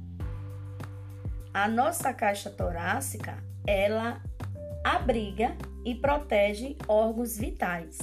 a 1.53 1.67
nossa 1.67 2.13
caixa 2.13 2.49
torácica, 2.49 3.37
ela 3.65 4.21
abriga 4.83 5.55
e 5.85 5.95
protege 5.95 6.77
órgãos 6.87 7.37
vitais, 7.37 7.99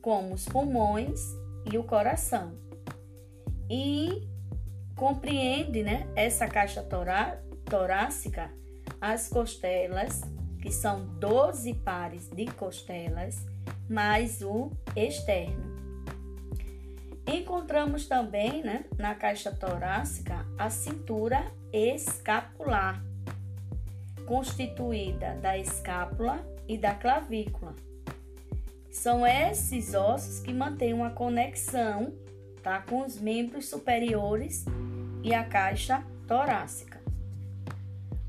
como 0.00 0.34
os 0.34 0.44
pulmões 0.44 1.20
e 1.70 1.76
o 1.76 1.84
coração. 1.84 2.56
E 3.70 4.28
compreende 4.96 5.82
né, 5.82 6.06
essa 6.14 6.46
caixa 6.46 6.82
torá 6.82 7.38
torácica 7.64 8.50
as 9.00 9.28
costelas, 9.28 10.22
que 10.60 10.72
são 10.72 11.06
12 11.18 11.74
pares 11.74 12.28
de 12.30 12.46
costelas, 12.46 13.46
mais 13.88 14.42
o 14.42 14.70
externo. 14.96 15.78
Encontramos 17.26 18.08
também 18.08 18.62
né, 18.62 18.84
na 18.96 19.14
caixa 19.14 19.52
torácica 19.52 20.46
a 20.56 20.70
cintura 20.70 21.52
escapular, 21.72 22.47
constituída 24.28 25.36
da 25.36 25.56
escápula 25.56 26.46
e 26.68 26.76
da 26.76 26.94
clavícula. 26.94 27.74
São 28.90 29.26
esses 29.26 29.94
ossos 29.94 30.40
que 30.40 30.52
mantêm 30.52 30.92
uma 30.92 31.10
conexão 31.10 32.12
tá, 32.62 32.82
com 32.82 33.06
os 33.06 33.18
membros 33.18 33.68
superiores 33.68 34.66
e 35.22 35.32
a 35.32 35.44
caixa 35.44 36.04
torácica. 36.26 37.00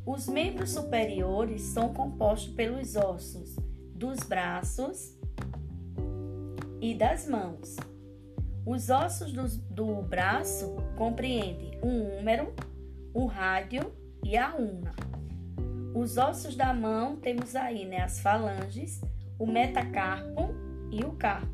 Os 0.06 0.28
membros 0.28 0.72
superiores 0.72 1.62
são 1.62 1.94
compostos 1.94 2.54
pelos 2.54 2.96
ossos 2.96 3.56
dos 3.94 4.20
braços 4.20 5.18
e 6.80 6.96
das 6.96 7.28
mãos. 7.28 7.76
Os 8.66 8.90
ossos 8.90 9.34
do, 9.34 9.48
do 9.74 10.02
braço 10.02 10.78
compreendem 10.96 11.78
o 11.82 12.20
húmero, 12.20 12.54
o 13.14 13.26
rádio 13.26 13.99
e 14.24 14.38
a 14.38 14.56
una. 14.56 14.94
Os 15.94 16.18
ossos 16.18 16.56
da 16.56 16.74
mão 16.74 17.16
temos 17.16 17.56
aí 17.56 17.86
né, 17.86 18.02
as 18.02 18.20
falanges, 18.20 19.02
o 19.38 19.46
metacarpo 19.46 20.54
e 20.92 21.04
o 21.04 21.12
carpo. 21.14 21.48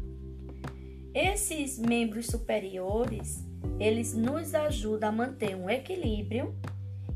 Esses 1.14 1.80
membros 1.80 2.28
superiores, 2.28 3.46
eles 3.80 4.14
nos 4.14 4.54
ajudam 4.54 5.10
a 5.10 5.12
manter 5.12 5.56
um 5.56 5.70
equilíbrio 5.70 6.54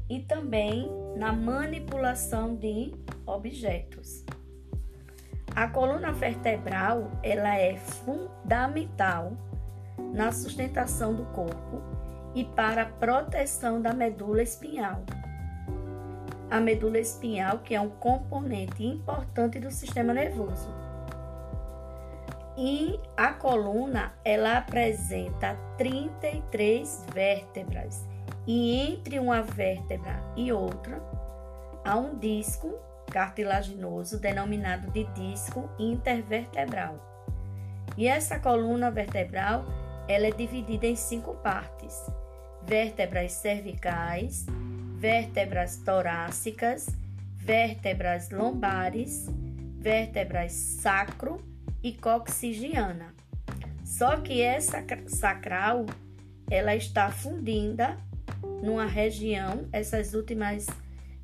e 0.09 0.19
também 0.21 0.89
na 1.17 1.33
manipulação 1.33 2.55
de 2.55 2.93
objetos. 3.25 4.23
A 5.55 5.67
coluna 5.67 6.11
vertebral, 6.11 7.11
ela 7.21 7.57
é 7.57 7.75
fundamental 7.75 9.33
na 10.13 10.31
sustentação 10.31 11.13
do 11.13 11.25
corpo 11.25 11.81
e 12.33 12.45
para 12.45 12.83
a 12.83 12.85
proteção 12.85 13.81
da 13.81 13.93
medula 13.93 14.41
espinhal. 14.41 15.03
A 16.49 16.59
medula 16.59 16.99
espinhal, 16.99 17.59
que 17.59 17.75
é 17.75 17.81
um 17.81 17.89
componente 17.89 18.83
importante 18.83 19.59
do 19.59 19.71
sistema 19.71 20.13
nervoso. 20.13 20.67
E 22.57 22.99
a 23.15 23.31
coluna, 23.33 24.13
ela 24.25 24.57
apresenta 24.57 25.55
33 25.77 27.05
vértebras. 27.13 28.05
E 28.45 28.91
entre 28.91 29.19
uma 29.19 29.41
vértebra 29.41 30.21
e 30.35 30.51
outra, 30.51 31.01
há 31.85 31.95
um 31.95 32.17
disco 32.17 32.73
cartilaginoso 33.09 34.19
denominado 34.19 34.91
de 34.91 35.05
disco 35.13 35.69
intervertebral. 35.77 36.99
E 37.97 38.07
essa 38.07 38.39
coluna 38.39 38.89
vertebral, 38.89 39.65
ela 40.07 40.27
é 40.27 40.31
dividida 40.31 40.85
em 40.85 40.95
cinco 40.95 41.35
partes: 41.35 41.95
vértebras 42.63 43.31
cervicais, 43.33 44.45
vértebras 44.99 45.77
torácicas, 45.77 46.87
vértebras 47.37 48.29
lombares, 48.31 49.27
vértebras 49.77 50.51
sacro 50.51 51.41
e 51.81 51.93
coxigiana. 51.93 53.15
Só 53.85 54.17
que 54.17 54.41
essa 54.41 54.83
sacral, 55.07 55.85
ela 56.51 56.75
está 56.75 57.09
fundida 57.09 57.97
numa 58.61 58.85
região, 58.85 59.69
essas 59.71 60.13
últimas 60.13 60.67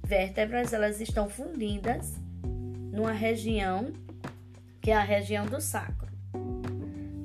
vértebras, 0.02 0.72
elas 0.72 1.02
estão 1.02 1.30
fundidas 1.30 2.14
numa 2.94 3.12
região 3.12 3.92
que 4.82 4.90
é 4.90 4.96
a 4.96 5.04
região 5.04 5.46
do 5.46 5.60
sacro. 5.60 6.08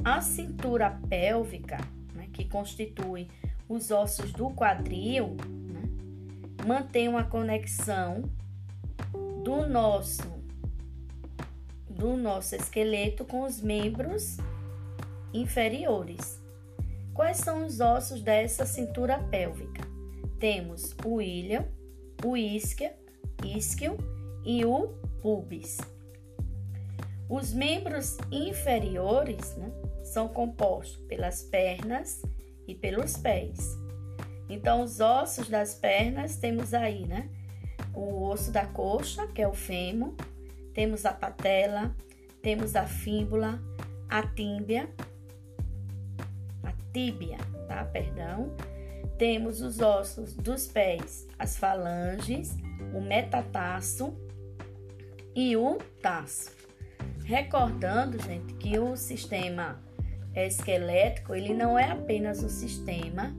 A 0.02 0.20
cintura 0.20 0.98
pélvica, 1.08 1.76
né, 2.12 2.26
que 2.32 2.44
constitui 2.44 3.28
os 3.68 3.92
ossos 3.92 4.32
do 4.32 4.50
quadril, 4.50 5.36
mantém 6.66 7.08
uma 7.08 7.24
conexão 7.24 8.22
do 9.42 9.66
nosso 9.66 10.40
do 11.88 12.16
nosso 12.16 12.54
esqueleto 12.54 13.26
com 13.26 13.42
os 13.42 13.60
membros 13.60 14.38
inferiores. 15.34 16.40
Quais 17.12 17.36
são 17.38 17.66
os 17.66 17.80
ossos 17.80 18.22
dessa 18.22 18.64
cintura 18.64 19.18
pélvica? 19.24 19.82
Temos 20.38 20.96
o 21.04 21.20
ilha, 21.20 21.70
o 22.24 22.36
isquio, 22.36 22.90
isquio 23.44 23.98
e 24.46 24.64
o 24.64 24.88
pubis. 25.20 25.76
Os 27.28 27.52
membros 27.52 28.16
inferiores 28.32 29.54
né, 29.56 29.70
são 30.02 30.26
compostos 30.28 30.96
pelas 31.06 31.42
pernas 31.42 32.22
e 32.66 32.74
pelos 32.74 33.16
pés. 33.18 33.79
Então, 34.50 34.82
os 34.82 34.98
ossos 34.98 35.48
das 35.48 35.74
pernas 35.74 36.36
temos 36.36 36.74
aí, 36.74 37.06
né? 37.06 37.30
O 37.94 38.24
osso 38.24 38.50
da 38.50 38.66
coxa, 38.66 39.28
que 39.28 39.40
é 39.40 39.46
o 39.46 39.54
fêmur, 39.54 40.14
temos 40.74 41.06
a 41.06 41.12
patela, 41.12 41.94
temos 42.42 42.74
a 42.74 42.84
fíbula, 42.84 43.62
a 44.08 44.26
tíbia, 44.26 44.90
a 46.64 46.72
tíbia, 46.92 47.38
tá? 47.68 47.84
Perdão. 47.84 48.52
Temos 49.16 49.60
os 49.60 49.80
ossos 49.80 50.34
dos 50.34 50.66
pés, 50.66 51.28
as 51.38 51.56
falanges, 51.56 52.56
o 52.92 53.00
metatarso 53.00 54.16
e 55.34 55.56
o 55.56 55.78
tarso. 56.02 56.50
Recordando, 57.24 58.20
gente, 58.20 58.54
que 58.54 58.78
o 58.78 58.96
sistema 58.96 59.80
esquelético 60.34 61.34
ele 61.34 61.54
não 61.54 61.78
é 61.78 61.90
apenas 61.90 62.42
o 62.42 62.48
sistema 62.48 63.32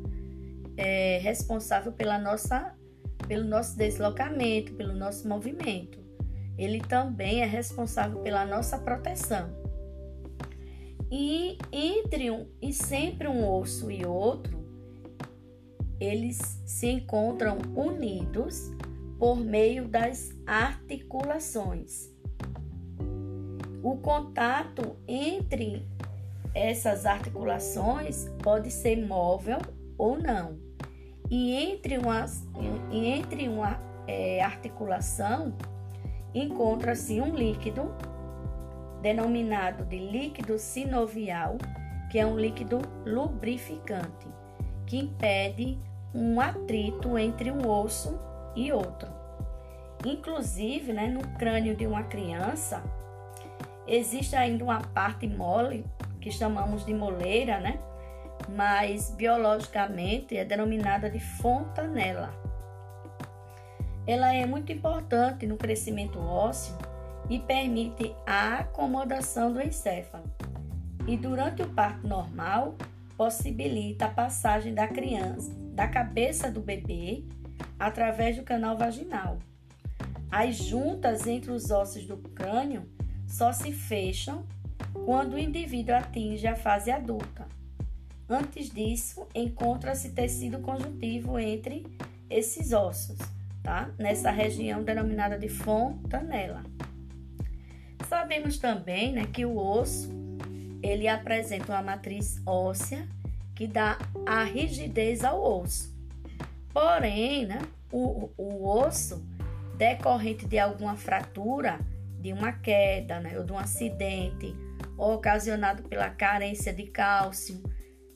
é, 0.77 1.19
responsável 1.19 1.91
pela 1.91 2.17
nossa, 2.17 2.75
pelo 3.27 3.43
nosso 3.43 3.77
deslocamento, 3.77 4.73
pelo 4.73 4.93
nosso 4.93 5.27
movimento. 5.27 5.99
Ele 6.57 6.79
também 6.79 7.41
é 7.41 7.45
responsável 7.45 8.19
pela 8.19 8.45
nossa 8.45 8.77
proteção. 8.77 9.49
E 11.11 11.57
entre 11.71 12.31
um 12.31 12.47
e 12.61 12.71
sempre 12.71 13.27
um 13.27 13.45
osso 13.47 13.91
e 13.91 14.05
outro, 14.05 14.61
eles 15.99 16.37
se 16.65 16.87
encontram 16.87 17.57
unidos 17.75 18.71
por 19.19 19.35
meio 19.35 19.87
das 19.87 20.31
articulações. 20.47 22.09
O 23.83 23.97
contato 23.97 24.95
entre 25.07 25.85
essas 26.53 27.05
articulações 27.05 28.29
pode 28.41 28.71
ser 28.71 28.95
móvel 28.95 29.59
ou 30.01 30.17
não. 30.17 30.57
E 31.29 31.53
entre 31.53 31.99
uma, 31.99 32.25
entre 32.91 33.47
uma 33.47 33.79
é, 34.07 34.41
articulação 34.41 35.53
encontra-se 36.33 37.21
um 37.21 37.35
líquido 37.35 37.93
denominado 38.99 39.85
de 39.85 39.99
líquido 39.99 40.57
sinovial, 40.57 41.57
que 42.09 42.17
é 42.17 42.25
um 42.25 42.37
líquido 42.37 42.79
lubrificante, 43.05 44.27
que 44.87 44.97
impede 44.97 45.77
um 46.15 46.41
atrito 46.41 47.17
entre 47.17 47.51
um 47.51 47.69
osso 47.69 48.19
e 48.55 48.71
outro. 48.71 49.07
Inclusive, 50.03 50.93
né, 50.93 51.07
no 51.07 51.21
crânio 51.37 51.75
de 51.75 51.85
uma 51.85 52.03
criança, 52.03 52.83
existe 53.87 54.35
ainda 54.35 54.63
uma 54.63 54.81
parte 54.81 55.27
mole, 55.27 55.85
que 56.19 56.31
chamamos 56.31 56.85
de 56.85 56.93
moleira, 56.93 57.59
né? 57.59 57.79
Mas 58.49 59.11
biologicamente 59.11 60.37
é 60.37 60.45
denominada 60.45 61.09
de 61.09 61.19
fontanela. 61.19 62.33
Ela 64.05 64.33
é 64.33 64.45
muito 64.45 64.71
importante 64.71 65.45
no 65.45 65.57
crescimento 65.57 66.19
ósseo 66.19 66.75
e 67.29 67.39
permite 67.39 68.15
a 68.25 68.59
acomodação 68.59 69.53
do 69.53 69.61
encéfalo. 69.61 70.23
E 71.07 71.15
durante 71.15 71.61
o 71.61 71.69
parto 71.69 72.07
normal, 72.07 72.75
possibilita 73.15 74.05
a 74.05 74.09
passagem 74.09 74.73
da 74.73 74.87
criança, 74.87 75.53
da 75.73 75.87
cabeça 75.87 76.51
do 76.51 76.59
bebê, 76.59 77.23
através 77.79 78.35
do 78.35 78.43
canal 78.43 78.77
vaginal. 78.77 79.37
As 80.31 80.55
juntas 80.55 81.27
entre 81.27 81.51
os 81.51 81.71
ossos 81.71 82.05
do 82.05 82.17
crânio 82.17 82.89
só 83.27 83.51
se 83.51 83.71
fecham 83.71 84.45
quando 85.05 85.33
o 85.33 85.39
indivíduo 85.39 85.95
atinge 85.95 86.47
a 86.47 86.55
fase 86.55 86.91
adulta. 86.91 87.47
Antes 88.31 88.69
disso, 88.69 89.27
encontra-se 89.35 90.11
tecido 90.11 90.59
conjuntivo 90.59 91.37
entre 91.37 91.85
esses 92.29 92.71
ossos, 92.71 93.17
tá? 93.61 93.89
Nessa 93.99 94.31
região 94.31 94.81
denominada 94.81 95.37
de 95.37 95.49
fontanela. 95.49 96.63
Sabemos 98.07 98.57
também 98.57 99.11
né, 99.11 99.25
que 99.25 99.43
o 99.43 99.57
osso 99.57 100.09
ele 100.81 101.09
apresenta 101.09 101.73
uma 101.73 101.81
matriz 101.81 102.41
óssea 102.45 103.05
que 103.53 103.67
dá 103.67 103.97
a 104.25 104.45
rigidez 104.45 105.25
ao 105.25 105.43
osso. 105.61 105.93
Porém, 106.73 107.45
né, 107.45 107.59
o, 107.91 108.29
o 108.37 108.65
osso 108.65 109.21
decorrente 109.75 110.45
de 110.45 110.57
alguma 110.57 110.95
fratura, 110.95 111.81
de 112.21 112.31
uma 112.31 112.53
queda, 112.53 113.19
né, 113.19 113.37
ou 113.37 113.43
de 113.43 113.51
um 113.51 113.59
acidente, 113.59 114.55
ocasionado 114.97 115.83
pela 115.83 116.09
carência 116.09 116.73
de 116.73 116.83
cálcio, 116.87 117.61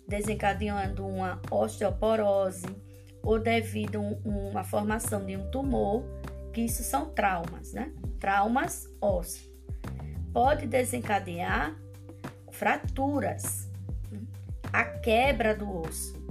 desencadeando 0.08 1.06
uma 1.06 1.41
osteoporose, 1.50 2.65
ou 3.24 3.39
devido 3.39 3.98
a 3.98 4.28
uma 4.30 4.63
formação 4.63 5.26
de 5.26 5.36
um 5.36 5.50
tumor, 5.50 6.04
que 6.54 6.62
isso 6.62 6.84
são 6.84 7.10
traumas, 7.10 7.74
né? 7.74 7.91
Traumas 8.20 8.88
ósseos. 9.02 9.50
Pode 10.32 10.68
desencadear 10.68 11.76
fraturas, 12.52 13.70
a 14.72 14.84
quebra 14.84 15.56
do 15.56 15.82
osso. 15.82 16.24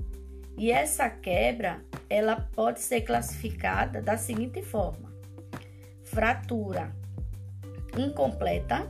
E 0.57 0.71
essa 0.71 1.11
quebra, 1.11 1.85
ela 2.09 2.37
pode 2.37 2.81
ser 2.81 3.01
classificada 3.01 4.01
da 4.01 4.17
seguinte 4.17 4.63
forma: 4.63 5.13
fratura 6.05 6.95
incompleta, 7.99 8.87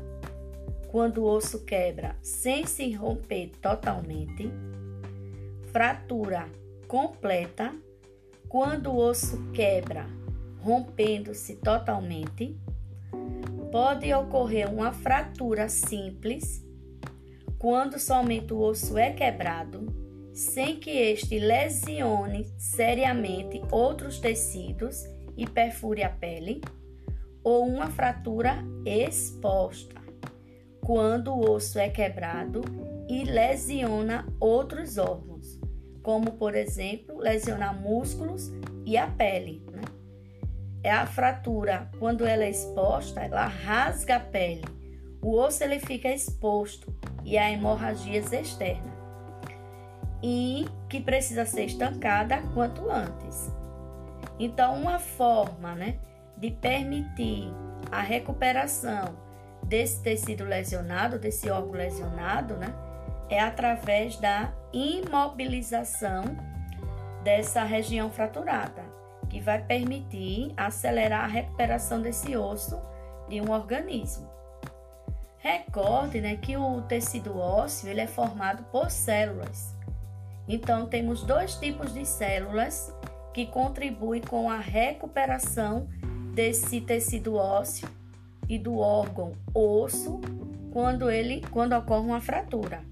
quando 0.88 1.22
o 1.22 1.24
osso 1.24 1.64
quebra 1.64 2.16
sem 2.22 2.66
se 2.66 2.92
romper 2.92 3.50
totalmente, 3.60 4.50
fratura 5.74 6.48
completa, 6.86 7.74
quando 8.48 8.92
o 8.92 8.96
osso 8.96 9.50
quebra 9.50 10.06
rompendo-se 10.60 11.56
totalmente, 11.56 12.56
pode 13.72 14.14
ocorrer 14.14 14.72
uma 14.72 14.92
fratura 14.92 15.68
simples 15.68 16.64
quando 17.58 17.98
somente 17.98 18.54
o 18.54 18.60
osso 18.60 18.96
é 18.96 19.10
quebrado, 19.10 19.92
sem 20.32 20.76
que 20.76 20.90
este 20.90 21.40
lesione 21.40 22.44
seriamente 22.56 23.60
outros 23.72 24.20
tecidos 24.20 25.02
e 25.36 25.44
perfure 25.44 26.04
a 26.04 26.08
pele, 26.08 26.60
ou 27.42 27.66
uma 27.66 27.90
fratura 27.90 28.64
exposta, 28.86 30.00
quando 30.80 31.32
o 31.32 31.50
osso 31.50 31.80
é 31.80 31.88
quebrado 31.88 32.62
e 33.08 33.24
lesiona 33.24 34.24
outros 34.38 34.98
órgãos, 34.98 35.33
como 36.04 36.32
por 36.32 36.54
exemplo, 36.54 37.18
lesionar 37.18 37.74
músculos 37.74 38.52
e 38.84 38.96
a 38.96 39.08
pele. 39.08 39.64
Né? 39.72 39.80
É 40.84 40.92
a 40.92 41.06
fratura, 41.06 41.90
quando 41.98 42.26
ela 42.26 42.44
é 42.44 42.50
exposta, 42.50 43.22
ela 43.22 43.46
rasga 43.46 44.16
a 44.16 44.20
pele. 44.20 44.62
O 45.22 45.34
osso 45.38 45.64
ele 45.64 45.80
fica 45.80 46.08
exposto 46.08 46.94
e 47.24 47.38
a 47.38 47.50
hemorragias 47.50 48.30
externas, 48.30 48.92
e 50.22 50.66
que 50.90 51.00
precisa 51.00 51.46
ser 51.46 51.64
estancada 51.64 52.42
quanto 52.52 52.90
antes. 52.90 53.50
Então, 54.38 54.74
uma 54.74 54.98
forma 54.98 55.74
né, 55.74 55.98
de 56.36 56.50
permitir 56.50 57.50
a 57.90 58.02
recuperação 58.02 59.16
desse 59.64 60.02
tecido 60.02 60.44
lesionado, 60.44 61.18
desse 61.18 61.48
órgão 61.48 61.72
lesionado, 61.72 62.56
né, 62.56 62.74
é 63.28 63.40
através 63.40 64.16
da 64.16 64.52
imobilização 64.72 66.24
dessa 67.22 67.64
região 67.64 68.10
fraturada, 68.10 68.84
que 69.30 69.40
vai 69.40 69.62
permitir 69.62 70.52
acelerar 70.56 71.24
a 71.24 71.28
recuperação 71.28 72.02
desse 72.02 72.36
osso 72.36 72.80
de 73.28 73.40
um 73.40 73.50
organismo. 73.50 74.28
Recorde 75.38 76.20
né, 76.20 76.36
que 76.36 76.56
o 76.56 76.82
tecido 76.82 77.38
ósseo 77.38 77.88
ele 77.88 78.00
é 78.00 78.06
formado 78.06 78.64
por 78.64 78.90
células. 78.90 79.74
Então, 80.46 80.86
temos 80.86 81.22
dois 81.22 81.54
tipos 81.56 81.92
de 81.92 82.04
células 82.04 82.94
que 83.32 83.46
contribuem 83.46 84.22
com 84.22 84.50
a 84.50 84.58
recuperação 84.58 85.88
desse 86.34 86.80
tecido 86.80 87.36
ósseo 87.36 87.88
e 88.48 88.58
do 88.58 88.78
órgão 88.78 89.32
osso 89.54 90.20
quando 90.72 91.10
ele 91.10 91.40
quando 91.50 91.72
ocorre 91.74 92.06
uma 92.06 92.20
fratura. 92.20 92.82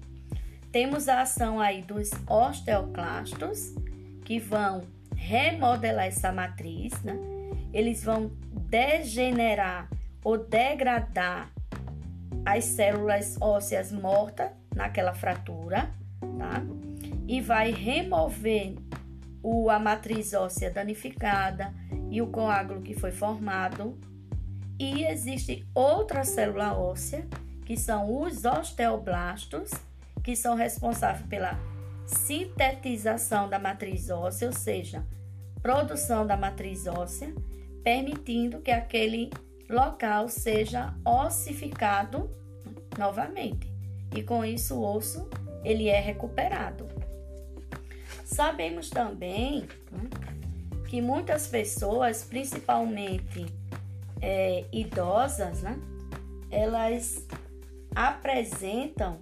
Temos 0.73 1.07
a 1.07 1.21
ação 1.21 1.59
aí 1.59 1.83
dos 1.83 2.09
osteoclastos 2.27 3.75
que 4.25 4.39
vão 4.39 4.81
remodelar 5.15 6.07
essa 6.07 6.31
matriz, 6.31 6.91
né? 7.03 7.15
Eles 7.71 8.03
vão 8.03 8.31
degenerar 8.71 9.87
ou 10.23 10.35
degradar 10.35 11.51
as 12.43 12.65
células 12.65 13.37
ósseas 13.39 13.91
mortas 13.91 14.49
naquela 14.75 15.13
fratura, 15.13 15.91
tá? 16.39 16.63
E 17.27 17.39
vai 17.39 17.69
remover 17.69 18.73
o, 19.43 19.69
a 19.69 19.77
matriz 19.77 20.33
óssea 20.33 20.71
danificada 20.71 21.71
e 22.09 22.19
o 22.19 22.25
coágulo 22.25 22.81
que 22.81 22.95
foi 22.95 23.11
formado. 23.11 23.95
E 24.79 25.05
existe 25.05 25.67
outra 25.75 26.23
célula 26.23 26.75
óssea, 26.75 27.27
que 27.63 27.77
são 27.77 28.23
os 28.23 28.43
osteoblastos, 28.43 29.69
que 30.23 30.35
são 30.35 30.55
responsáveis 30.55 31.25
pela 31.27 31.59
sintetização 32.05 33.49
da 33.49 33.59
matriz 33.59 34.09
óssea, 34.09 34.47
ou 34.47 34.53
seja, 34.53 35.05
produção 35.61 36.25
da 36.25 36.37
matriz 36.37 36.87
óssea, 36.87 37.33
permitindo 37.83 38.61
que 38.61 38.71
aquele 38.71 39.29
local 39.69 40.29
seja 40.29 40.93
ossificado 41.05 42.29
novamente. 42.97 43.71
E 44.15 44.21
com 44.21 44.45
isso 44.45 44.75
o 44.75 44.95
osso 44.95 45.29
ele 45.63 45.87
é 45.87 45.99
recuperado. 45.99 46.87
Sabemos 48.23 48.89
também 48.89 49.67
né, 49.91 50.09
que 50.89 51.01
muitas 51.01 51.47
pessoas, 51.47 52.23
principalmente 52.23 53.45
é, 54.21 54.65
idosas, 54.71 55.61
né, 55.61 55.79
elas 56.51 57.25
apresentam 57.95 59.19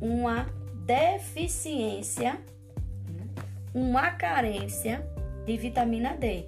uma 0.00 0.46
deficiência, 0.86 2.40
uma 3.74 4.10
carência 4.12 5.04
de 5.44 5.56
vitamina 5.56 6.16
D. 6.16 6.46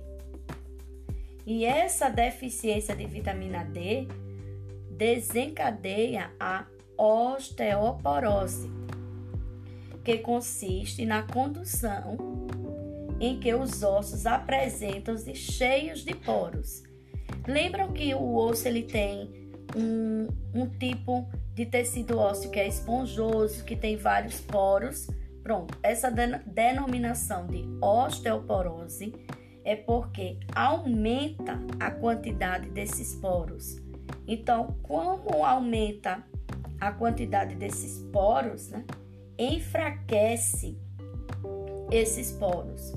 E 1.46 1.64
essa 1.64 2.08
deficiência 2.08 2.94
de 2.94 3.06
vitamina 3.06 3.64
D 3.64 4.06
desencadeia 4.90 6.30
a 6.38 6.66
osteoporose, 6.96 8.70
que 10.04 10.18
consiste 10.18 11.04
na 11.04 11.22
condução 11.22 12.16
em 13.18 13.38
que 13.38 13.54
os 13.54 13.82
ossos 13.82 14.26
apresentam-se 14.26 15.34
cheios 15.34 16.04
de 16.04 16.14
poros. 16.14 16.82
Lembram 17.46 17.92
que 17.92 18.14
o 18.14 18.36
osso 18.36 18.68
ele 18.68 18.82
tem 18.82 19.30
um, 19.76 20.28
um 20.54 20.66
tipo 20.66 21.28
de 21.60 21.66
tecido 21.66 22.18
ósseo 22.18 22.50
que 22.50 22.58
é 22.58 22.66
esponjoso, 22.66 23.64
que 23.64 23.76
tem 23.76 23.94
vários 23.94 24.40
poros. 24.40 25.10
Pronto, 25.42 25.76
essa 25.82 26.10
denominação 26.10 27.46
de 27.46 27.68
osteoporose 27.82 29.12
é 29.62 29.76
porque 29.76 30.38
aumenta 30.54 31.60
a 31.78 31.90
quantidade 31.90 32.70
desses 32.70 33.14
poros. 33.16 33.76
Então, 34.26 34.74
como 34.82 35.44
aumenta 35.44 36.24
a 36.80 36.92
quantidade 36.92 37.54
desses 37.56 37.98
poros, 38.10 38.70
né, 38.70 38.82
enfraquece 39.38 40.78
esses 41.90 42.32
poros. 42.32 42.94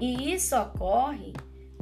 E 0.00 0.32
isso 0.32 0.56
ocorre 0.56 1.32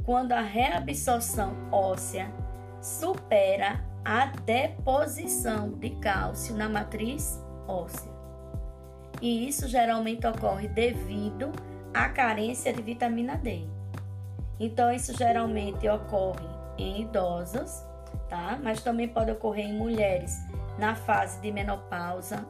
quando 0.03 0.31
a 0.31 0.41
reabsorção 0.41 1.55
óssea 1.71 2.33
supera 2.81 3.85
a 4.05 4.27
deposição 4.27 5.71
de 5.71 5.89
cálcio 5.89 6.55
na 6.55 6.69
matriz 6.69 7.43
óssea. 7.67 8.11
E 9.19 9.47
isso 9.47 9.67
geralmente 9.67 10.27
ocorre 10.27 10.67
devido 10.67 11.51
à 11.91 12.07
carência 12.09 12.71
de 12.71 12.83
vitamina 12.83 13.35
D. 13.35 13.65
Então, 14.59 14.91
isso 14.93 15.17
geralmente 15.17 15.89
ocorre 15.89 16.45
em 16.77 17.01
idosos, 17.01 17.83
tá? 18.29 18.59
Mas 18.61 18.83
também 18.83 19.07
pode 19.07 19.31
ocorrer 19.31 19.65
em 19.65 19.73
mulheres 19.73 20.37
na 20.77 20.93
fase 20.93 21.41
de 21.41 21.51
menopausa, 21.51 22.45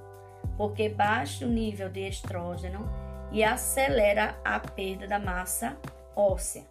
porque 0.57 0.89
baixa 0.89 1.45
o 1.45 1.49
nível 1.49 1.89
de 1.89 2.01
estrógeno 2.01 2.85
e 3.31 3.45
acelera 3.45 4.37
a 4.43 4.59
perda 4.59 5.07
da 5.07 5.19
massa 5.19 5.77
óssea. 6.15 6.63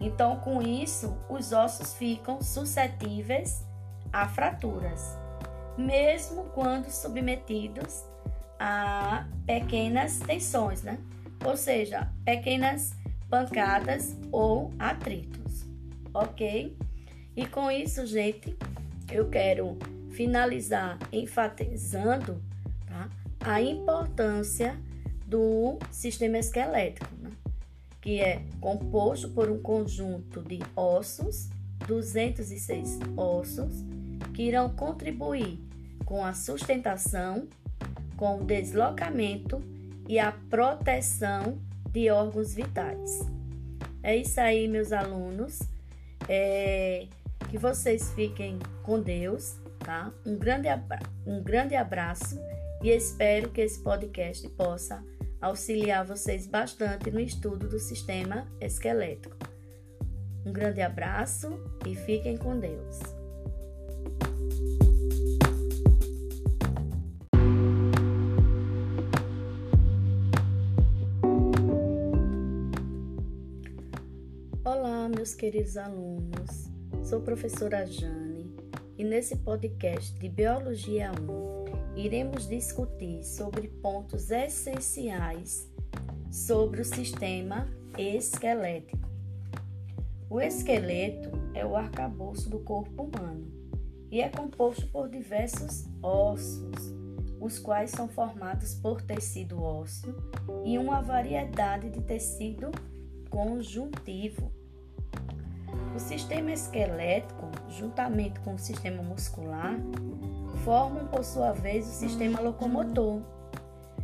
Então, 0.00 0.40
com 0.40 0.62
isso, 0.62 1.16
os 1.28 1.52
ossos 1.52 1.94
ficam 1.94 2.40
suscetíveis 2.40 3.70
a 4.12 4.28
fraturas, 4.28 5.16
mesmo 5.76 6.44
quando 6.54 6.90
submetidos 6.90 8.04
a 8.58 9.26
pequenas 9.46 10.18
tensões, 10.20 10.82
né? 10.82 10.98
Ou 11.44 11.56
seja, 11.56 12.12
pequenas 12.24 12.94
pancadas 13.28 14.16
ou 14.30 14.72
atritos, 14.78 15.64
ok? 16.12 16.76
E 17.34 17.46
com 17.46 17.70
isso, 17.70 18.06
gente, 18.06 18.56
eu 19.10 19.28
quero 19.28 19.78
finalizar 20.10 20.98
enfatizando 21.10 22.40
tá, 22.86 23.08
a 23.40 23.60
importância 23.60 24.78
do 25.26 25.78
sistema 25.90 26.38
esquelético, 26.38 27.08
né? 27.20 27.30
que 28.02 28.20
é 28.20 28.44
composto 28.60 29.30
por 29.30 29.48
um 29.48 29.58
conjunto 29.62 30.42
de 30.42 30.58
ossos, 30.76 31.48
206 31.86 32.98
ossos, 33.16 33.82
que 34.34 34.42
irão 34.42 34.70
contribuir 34.70 35.58
com 36.04 36.24
a 36.24 36.32
sustentação, 36.32 37.48
com 38.16 38.40
o 38.40 38.44
deslocamento 38.44 39.62
e 40.08 40.18
a 40.18 40.32
proteção 40.32 41.58
de 41.90 42.10
órgãos 42.10 42.54
vitais. 42.54 43.20
É 44.02 44.16
isso 44.16 44.40
aí, 44.40 44.66
meus 44.66 44.92
alunos. 44.92 45.60
É, 46.28 47.06
que 47.52 47.58
vocês 47.58 48.10
fiquem 48.14 48.58
com 48.82 48.98
Deus, 48.98 49.58
tá? 49.78 50.10
Um 50.24 50.38
grande, 50.38 50.68
um 51.26 51.42
grande 51.42 51.74
abraço 51.74 52.40
e 52.82 52.88
espero 52.88 53.50
que 53.50 53.60
esse 53.60 53.78
podcast 53.82 54.48
possa 54.50 55.04
auxiliar 55.38 56.02
vocês 56.02 56.46
bastante 56.46 57.10
no 57.10 57.20
estudo 57.20 57.68
do 57.68 57.78
sistema 57.78 58.46
esquelético. 58.58 59.36
Um 60.46 60.52
grande 60.52 60.80
abraço 60.80 61.62
e 61.86 61.94
fiquem 61.94 62.38
com 62.38 62.58
Deus. 62.58 63.00
Meus 75.22 75.34
queridos 75.36 75.76
alunos. 75.76 76.68
Sou 77.04 77.20
professora 77.20 77.86
Jane 77.86 78.56
e 78.98 79.04
nesse 79.04 79.36
podcast 79.36 80.18
de 80.18 80.28
Biologia 80.28 81.12
1 81.12 81.96
iremos 81.96 82.48
discutir 82.48 83.22
sobre 83.22 83.68
pontos 83.68 84.32
essenciais 84.32 85.70
sobre 86.28 86.80
o 86.80 86.84
sistema 86.84 87.68
esquelético. 87.96 89.08
O 90.28 90.40
esqueleto 90.40 91.30
é 91.54 91.64
o 91.64 91.76
arcabouço 91.76 92.50
do 92.50 92.58
corpo 92.58 93.04
humano 93.04 93.46
e 94.10 94.20
é 94.20 94.28
composto 94.28 94.88
por 94.88 95.08
diversos 95.08 95.84
ossos, 96.02 96.92
os 97.40 97.60
quais 97.60 97.92
são 97.92 98.08
formados 98.08 98.74
por 98.74 99.00
tecido 99.00 99.62
ósseo 99.62 100.16
e 100.64 100.76
uma 100.78 101.00
variedade 101.00 101.90
de 101.90 102.00
tecido 102.00 102.72
conjuntivo. 103.30 104.61
O 105.94 105.98
sistema 106.00 106.50
esquelético, 106.52 107.50
juntamente 107.68 108.40
com 108.40 108.54
o 108.54 108.58
sistema 108.58 109.02
muscular, 109.02 109.76
formam, 110.64 111.06
por 111.06 111.24
sua 111.24 111.52
vez, 111.52 111.86
o 111.86 111.92
sistema 111.92 112.40
locomotor, 112.40 113.20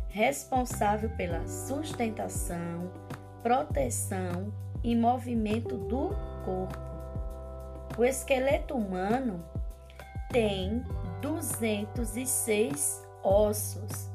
responsável 0.09 1.09
pela 1.11 1.47
sustentação, 1.47 2.91
proteção 3.41 4.53
e 4.83 4.95
movimento 4.95 5.77
do 5.77 6.09
corpo. 6.45 6.77
O 7.97 8.05
esqueleto 8.05 8.75
humano 8.75 9.43
tem 10.31 10.83
206 11.21 13.07
ossos, 13.23 14.09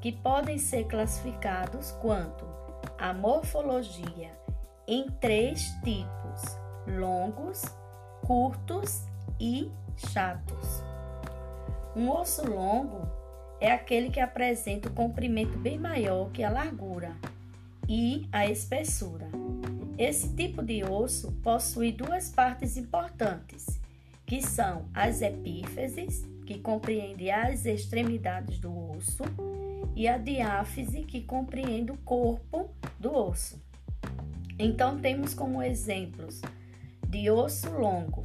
que 0.00 0.10
podem 0.12 0.58
ser 0.58 0.84
classificados 0.84 1.92
quanto 1.92 2.44
a 2.98 3.14
morfologia 3.14 4.30
em 4.86 5.08
três 5.20 5.70
tipos: 5.82 6.61
longos, 6.86 7.62
curtos 8.26 9.04
e 9.38 9.70
chatos. 9.96 10.82
Um 11.94 12.10
osso 12.10 12.48
longo 12.48 13.06
é 13.60 13.70
aquele 13.70 14.10
que 14.10 14.20
apresenta 14.20 14.88
o 14.88 14.92
comprimento 14.92 15.56
bem 15.58 15.78
maior 15.78 16.30
que 16.30 16.42
a 16.42 16.50
largura 16.50 17.16
e 17.88 18.26
a 18.32 18.46
espessura. 18.46 19.28
Esse 19.98 20.34
tipo 20.34 20.62
de 20.62 20.82
osso 20.82 21.32
possui 21.42 21.92
duas 21.92 22.30
partes 22.30 22.76
importantes, 22.76 23.80
que 24.24 24.40
são 24.40 24.86
as 24.94 25.20
epífises, 25.20 26.26
que 26.46 26.58
compreende 26.58 27.30
as 27.30 27.66
extremidades 27.66 28.58
do 28.58 28.74
osso, 28.96 29.22
e 29.94 30.08
a 30.08 30.16
diáfise, 30.16 31.02
que 31.02 31.20
compreende 31.20 31.92
o 31.92 31.98
corpo 31.98 32.70
do 32.98 33.14
osso. 33.14 33.62
Então, 34.58 34.98
temos 34.98 35.34
como 35.34 35.62
exemplos 35.62 36.40
de 37.12 37.30
osso 37.30 37.70
longo 37.70 38.24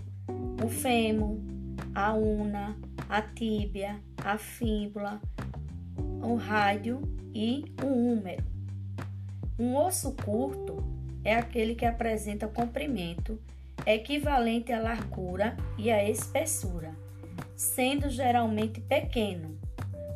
o 0.64 0.70
fêmur, 0.70 1.38
a 1.94 2.14
una, 2.14 2.78
a 3.10 3.22
tíbia, 3.22 4.02
a 4.24 4.38
fíbula, 4.38 5.22
o 6.24 6.36
rádio 6.36 7.02
e 7.36 7.66
o 7.84 7.86
húmero. 7.86 8.46
Um 9.60 9.76
osso 9.76 10.14
curto 10.14 10.78
é 11.22 11.36
aquele 11.36 11.76
que 11.76 11.86
apresenta 11.86 12.48
comprimento 12.48 13.38
equivalente 13.86 14.72
à 14.72 14.80
largura 14.80 15.58
e 15.78 15.92
à 15.92 16.10
espessura, 16.10 16.96
sendo 17.58 18.10
geralmente 18.10 18.80
pequeno, 18.80 19.60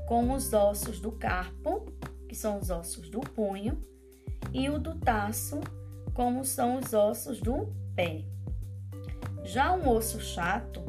como 0.07 0.33
os 0.33 0.53
ossos 0.53 1.01
do 1.01 1.11
carpo, 1.11 1.85
que 2.29 2.35
são 2.35 2.57
os 2.57 2.69
ossos 2.69 3.09
do 3.09 3.19
punho, 3.19 3.83
e 4.53 4.69
o 4.69 4.79
do 4.79 4.95
taço, 4.95 5.59
como 6.13 6.45
são 6.45 6.77
os 6.77 6.93
ossos 6.93 7.41
do 7.41 7.67
pé. 7.93 8.23
Já 9.43 9.73
um 9.73 9.89
osso 9.89 10.19
chato 10.19 10.81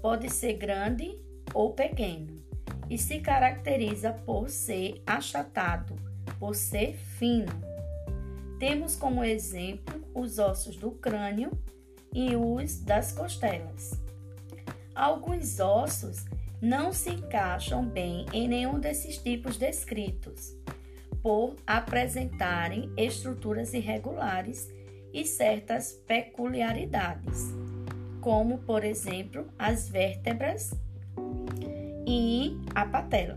pode 0.00 0.30
ser 0.30 0.54
grande 0.54 1.18
ou 1.52 1.72
pequeno 1.72 2.40
e 2.88 2.96
se 2.96 3.18
caracteriza 3.18 4.12
por 4.12 4.48
ser 4.48 5.02
achatado, 5.06 5.96
por 6.38 6.54
ser 6.54 6.94
fino. 6.94 7.52
Temos 8.58 8.96
como 8.96 9.24
exemplo 9.24 10.02
os 10.14 10.38
ossos 10.38 10.76
do 10.76 10.92
crânio 10.92 11.50
e 12.14 12.34
os 12.36 12.80
das 12.80 13.12
costelas. 13.12 14.00
Alguns 14.94 15.60
ossos 15.60 16.24
não 16.60 16.92
se 16.92 17.10
encaixam 17.10 17.84
bem 17.84 18.24
em 18.32 18.48
nenhum 18.48 18.80
desses 18.80 19.18
tipos 19.18 19.58
descritos, 19.58 20.56
por 21.22 21.56
apresentarem 21.66 22.90
estruturas 22.96 23.74
irregulares 23.74 24.70
e 25.12 25.24
certas 25.24 25.92
peculiaridades, 26.06 27.52
como, 28.26 28.58
por 28.58 28.82
exemplo, 28.82 29.46
as 29.56 29.88
vértebras 29.88 30.74
e 32.04 32.58
a 32.74 32.84
patela. 32.84 33.36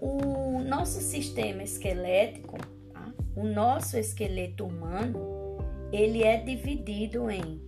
O 0.00 0.58
nosso 0.58 1.00
sistema 1.00 1.62
esquelético, 1.62 2.58
tá? 2.92 3.14
o 3.36 3.44
nosso 3.44 3.96
esqueleto 3.96 4.66
humano, 4.66 5.20
ele 5.92 6.24
é 6.24 6.38
dividido 6.38 7.30
em 7.30 7.62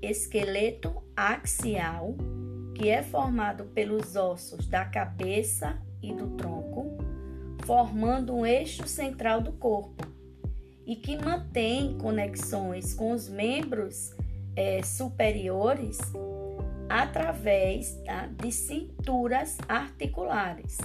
esqueleto 0.00 1.02
axial, 1.16 2.14
que 2.76 2.88
é 2.88 3.02
formado 3.02 3.64
pelos 3.64 4.14
ossos 4.14 4.68
da 4.68 4.84
cabeça 4.84 5.76
e 6.00 6.14
do 6.14 6.36
tronco, 6.36 6.96
formando 7.64 8.32
um 8.32 8.46
eixo 8.46 8.86
central 8.86 9.40
do 9.40 9.50
corpo 9.54 10.17
e 10.88 10.96
que 10.96 11.18
mantém 11.18 11.98
conexões 11.98 12.94
com 12.94 13.12
os 13.12 13.28
membros 13.28 14.16
é, 14.56 14.82
superiores 14.82 15.98
através 16.88 17.94
tá, 18.06 18.26
de 18.42 18.50
cinturas 18.50 19.58
articulares, 19.68 20.78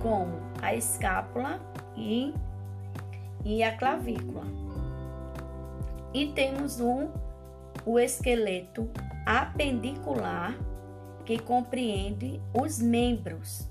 como 0.00 0.32
a 0.62 0.74
escápula 0.74 1.60
e, 1.94 2.32
e 3.44 3.62
a 3.62 3.76
clavícula. 3.76 4.46
E 6.14 6.28
temos 6.28 6.80
um, 6.80 7.10
o 7.84 7.98
esqueleto 7.98 8.88
apendicular, 9.26 10.56
que 11.26 11.38
compreende 11.38 12.40
os 12.54 12.78
membros, 12.78 13.68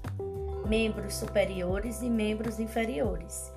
membros 0.68 1.16
superiores 1.16 2.02
e 2.02 2.10
membros 2.10 2.60
inferiores, 2.60 3.53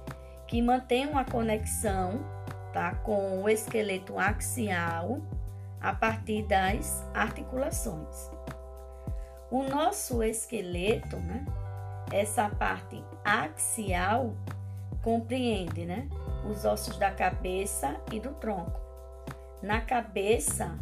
que 0.47 0.63
mantém 0.63 1.07
uma 1.07 1.25
conexão 1.25 2.25
tá, 2.73 2.95
com 2.97 3.43
o 3.43 3.49
esqueleto 3.49 4.19
axial 4.19 5.21
a 5.81 5.93
partir 5.93 6.43
das 6.47 7.05
articulações. 7.15 8.31
O 9.51 9.63
nosso 9.63 10.23
esqueleto, 10.23 11.17
né, 11.17 11.45
essa 12.13 12.49
parte 12.49 13.03
axial, 13.25 14.35
compreende 15.03 15.87
né, 15.87 16.09
os 16.51 16.65
ossos 16.65 16.99
da 16.99 17.11
cabeça 17.11 17.97
e 18.13 18.21
do 18.21 18.33
tronco. 18.33 18.81
Na 19.63 19.81
cabeça, 19.81 20.77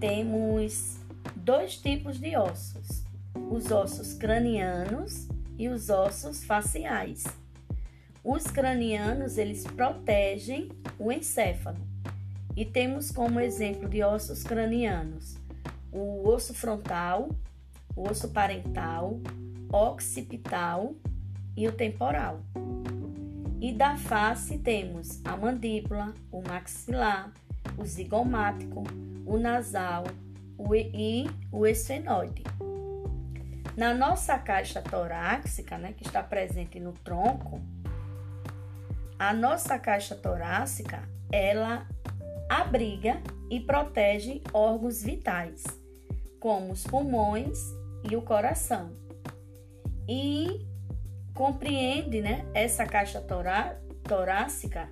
temos 0.00 0.98
dois 1.36 1.76
tipos 1.76 2.18
de 2.18 2.36
ossos: 2.36 3.04
os 3.50 3.70
ossos 3.70 4.14
cranianos 4.14 5.28
e 5.58 5.68
os 5.68 5.90
ossos 5.90 6.42
faciais. 6.44 7.24
Os 8.24 8.44
cranianos, 8.44 9.36
eles 9.36 9.64
protegem 9.64 10.70
o 10.98 11.12
encéfalo 11.12 11.78
e 12.56 12.64
temos 12.64 13.10
como 13.10 13.38
exemplo 13.38 13.88
de 13.88 14.02
ossos 14.02 14.42
cranianos 14.42 15.36
o 15.92 16.28
osso 16.28 16.52
frontal, 16.54 17.28
o 17.94 18.08
osso 18.10 18.30
parental, 18.30 19.20
occipital 19.70 20.94
e 21.56 21.68
o 21.68 21.72
temporal. 21.72 22.40
E 23.60 23.72
da 23.72 23.96
face 23.96 24.58
temos 24.58 25.20
a 25.24 25.36
mandíbula, 25.36 26.12
o 26.32 26.42
maxilar, 26.42 27.32
o 27.78 27.84
zigomático, 27.84 28.82
o 29.24 29.38
nasal 29.38 30.04
o 30.58 30.74
e 30.74 31.28
o 31.50 31.66
esfenoide. 31.66 32.42
Na 33.76 33.92
nossa 33.92 34.38
caixa 34.38 34.80
torácica, 34.80 35.76
né, 35.76 35.92
que 35.92 36.06
está 36.06 36.22
presente 36.22 36.78
no 36.78 36.92
tronco, 36.92 37.60
a 39.28 39.32
nossa 39.32 39.78
caixa 39.78 40.14
torácica, 40.14 41.08
ela 41.32 41.88
abriga 42.46 43.22
e 43.50 43.58
protege 43.58 44.42
órgãos 44.52 45.02
vitais, 45.02 45.64
como 46.38 46.72
os 46.72 46.84
pulmões 46.84 47.58
e 48.10 48.14
o 48.16 48.20
coração. 48.20 48.94
E 50.06 50.66
compreende 51.32 52.20
né, 52.20 52.44
essa 52.52 52.84
caixa 52.84 53.18
torá 53.18 53.78
torácica 54.02 54.90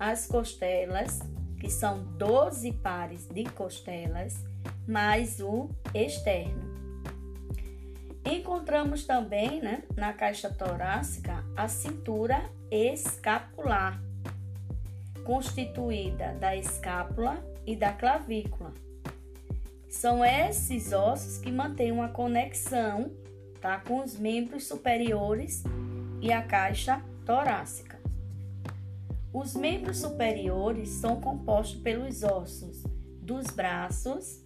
as 0.00 0.26
costelas, 0.26 1.18
que 1.60 1.68
são 1.68 2.04
12 2.16 2.72
pares 2.72 3.28
de 3.28 3.44
costelas, 3.44 4.42
mais 4.88 5.40
o 5.40 5.68
externo. 5.92 6.73
Encontramos 8.24 9.04
também 9.04 9.60
né, 9.60 9.82
na 9.94 10.12
caixa 10.12 10.48
torácica 10.48 11.44
a 11.54 11.68
cintura 11.68 12.50
escapular, 12.70 14.00
constituída 15.24 16.32
da 16.40 16.56
escápula 16.56 17.44
e 17.66 17.76
da 17.76 17.92
clavícula. 17.92 18.72
São 19.88 20.24
esses 20.24 20.92
ossos 20.92 21.38
que 21.38 21.52
mantêm 21.52 21.92
uma 21.92 22.08
conexão 22.08 23.12
tá, 23.60 23.78
com 23.78 24.02
os 24.02 24.18
membros 24.18 24.66
superiores 24.66 25.62
e 26.20 26.32
a 26.32 26.42
caixa 26.42 27.02
torácica. 27.24 28.00
Os 29.32 29.54
membros 29.54 29.98
superiores 29.98 30.88
são 30.88 31.20
compostos 31.20 31.80
pelos 31.80 32.22
ossos 32.22 32.82
dos 33.20 33.46
braços 33.46 34.44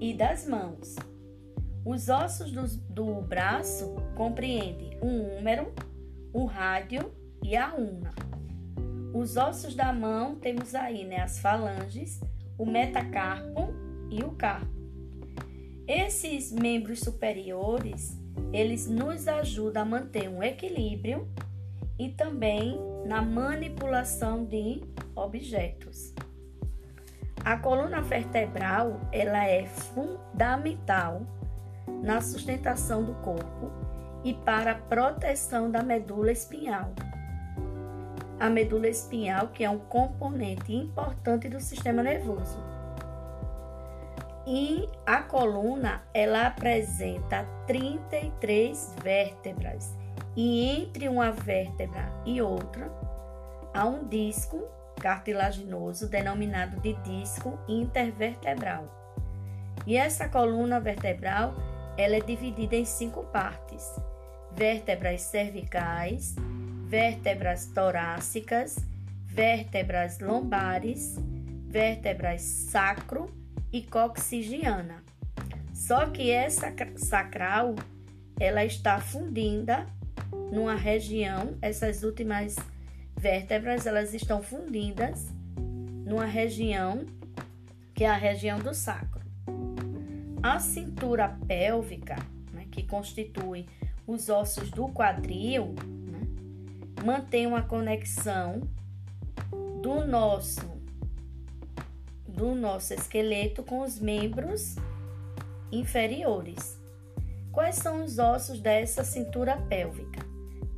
e 0.00 0.14
das 0.14 0.46
mãos. 0.46 0.96
Os 1.86 2.08
ossos 2.08 2.50
do, 2.50 2.66
do 2.92 3.22
braço 3.22 3.94
compreendem 4.16 4.98
o 5.00 5.06
húmero, 5.06 5.72
o 6.32 6.44
rádio 6.44 7.12
e 7.44 7.56
a 7.56 7.72
una. 7.76 8.12
Os 9.14 9.36
ossos 9.36 9.76
da 9.76 9.92
mão 9.92 10.34
temos 10.34 10.74
aí 10.74 11.04
né, 11.04 11.20
as 11.20 11.38
falanges, 11.38 12.20
o 12.58 12.66
metacarpo 12.66 13.72
e 14.10 14.24
o 14.24 14.32
carpo. 14.32 14.66
Esses 15.86 16.50
membros 16.50 16.98
superiores 16.98 18.20
eles 18.52 18.88
nos 18.88 19.28
ajudam 19.28 19.82
a 19.82 19.86
manter 19.86 20.28
um 20.28 20.42
equilíbrio 20.42 21.28
e 21.96 22.08
também 22.08 22.80
na 23.06 23.22
manipulação 23.22 24.44
de 24.44 24.82
objetos. 25.14 26.12
A 27.44 27.56
coluna 27.56 28.02
vertebral 28.02 29.00
ela 29.12 29.46
é 29.46 29.66
fundamental 29.66 31.24
na 32.02 32.20
sustentação 32.20 33.02
do 33.04 33.14
corpo 33.16 33.70
e 34.24 34.34
para 34.34 34.72
a 34.72 34.74
proteção 34.74 35.70
da 35.70 35.82
medula 35.82 36.32
espinhal. 36.32 36.92
A 38.38 38.50
medula 38.50 38.88
espinhal, 38.88 39.48
que 39.48 39.64
é 39.64 39.70
um 39.70 39.78
componente 39.78 40.74
importante 40.74 41.48
do 41.48 41.60
sistema 41.60 42.02
nervoso. 42.02 42.58
E 44.46 44.88
a 45.04 45.22
coluna, 45.22 46.02
ela 46.12 46.46
apresenta 46.46 47.44
33 47.66 48.94
vértebras. 49.02 49.94
E 50.36 50.82
entre 50.82 51.08
uma 51.08 51.32
vértebra 51.32 52.12
e 52.24 52.40
outra, 52.42 52.90
há 53.72 53.86
um 53.86 54.06
disco 54.06 54.62
cartilaginoso 55.00 56.08
denominado 56.08 56.80
de 56.80 56.94
disco 57.02 57.58
intervertebral. 57.66 58.84
E 59.86 59.96
essa 59.96 60.28
coluna 60.28 60.80
vertebral, 60.80 61.54
ela 61.96 62.16
é 62.16 62.20
dividida 62.20 62.76
em 62.76 62.84
cinco 62.84 63.24
partes: 63.24 63.84
vértebras 64.52 65.22
cervicais, 65.22 66.34
vértebras 66.86 67.66
torácicas, 67.66 68.76
vértebras 69.24 70.18
lombares, 70.20 71.16
vértebras 71.66 72.42
sacro 72.42 73.30
e 73.72 73.82
coxigiana. 73.82 75.04
Só 75.74 76.06
que 76.06 76.30
essa 76.30 76.72
sacral, 76.96 77.74
ela 78.40 78.64
está 78.64 78.98
fundida 78.98 79.86
numa 80.50 80.74
região, 80.74 81.56
essas 81.60 82.02
últimas 82.02 82.56
vértebras, 83.18 83.86
elas 83.86 84.14
estão 84.14 84.42
fundidas 84.42 85.26
numa 86.04 86.24
região 86.24 87.04
que 87.94 88.04
é 88.04 88.08
a 88.08 88.16
região 88.16 88.58
do 88.58 88.74
sacro. 88.74 89.15
A 90.46 90.60
cintura 90.60 91.36
pélvica, 91.48 92.14
né, 92.52 92.68
que 92.70 92.84
constitui 92.84 93.66
os 94.06 94.28
ossos 94.28 94.70
do 94.70 94.86
quadril, 94.86 95.74
né, 96.06 96.20
mantém 97.04 97.48
uma 97.48 97.62
conexão 97.62 98.60
do 99.82 100.06
nosso 100.06 100.60
do 102.28 102.54
nosso 102.54 102.94
esqueleto 102.94 103.64
com 103.64 103.80
os 103.80 103.98
membros 103.98 104.76
inferiores. 105.72 106.80
Quais 107.50 107.74
são 107.74 108.04
os 108.04 108.20
ossos 108.20 108.60
dessa 108.60 109.02
cintura 109.02 109.56
pélvica? 109.56 110.24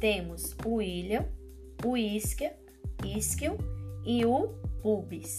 Temos 0.00 0.56
o 0.64 0.80
ilho, 0.80 1.28
o 1.84 1.94
isquio, 1.94 2.52
isquio 3.04 3.58
e 4.02 4.24
o 4.24 4.48
pubis. 4.80 5.36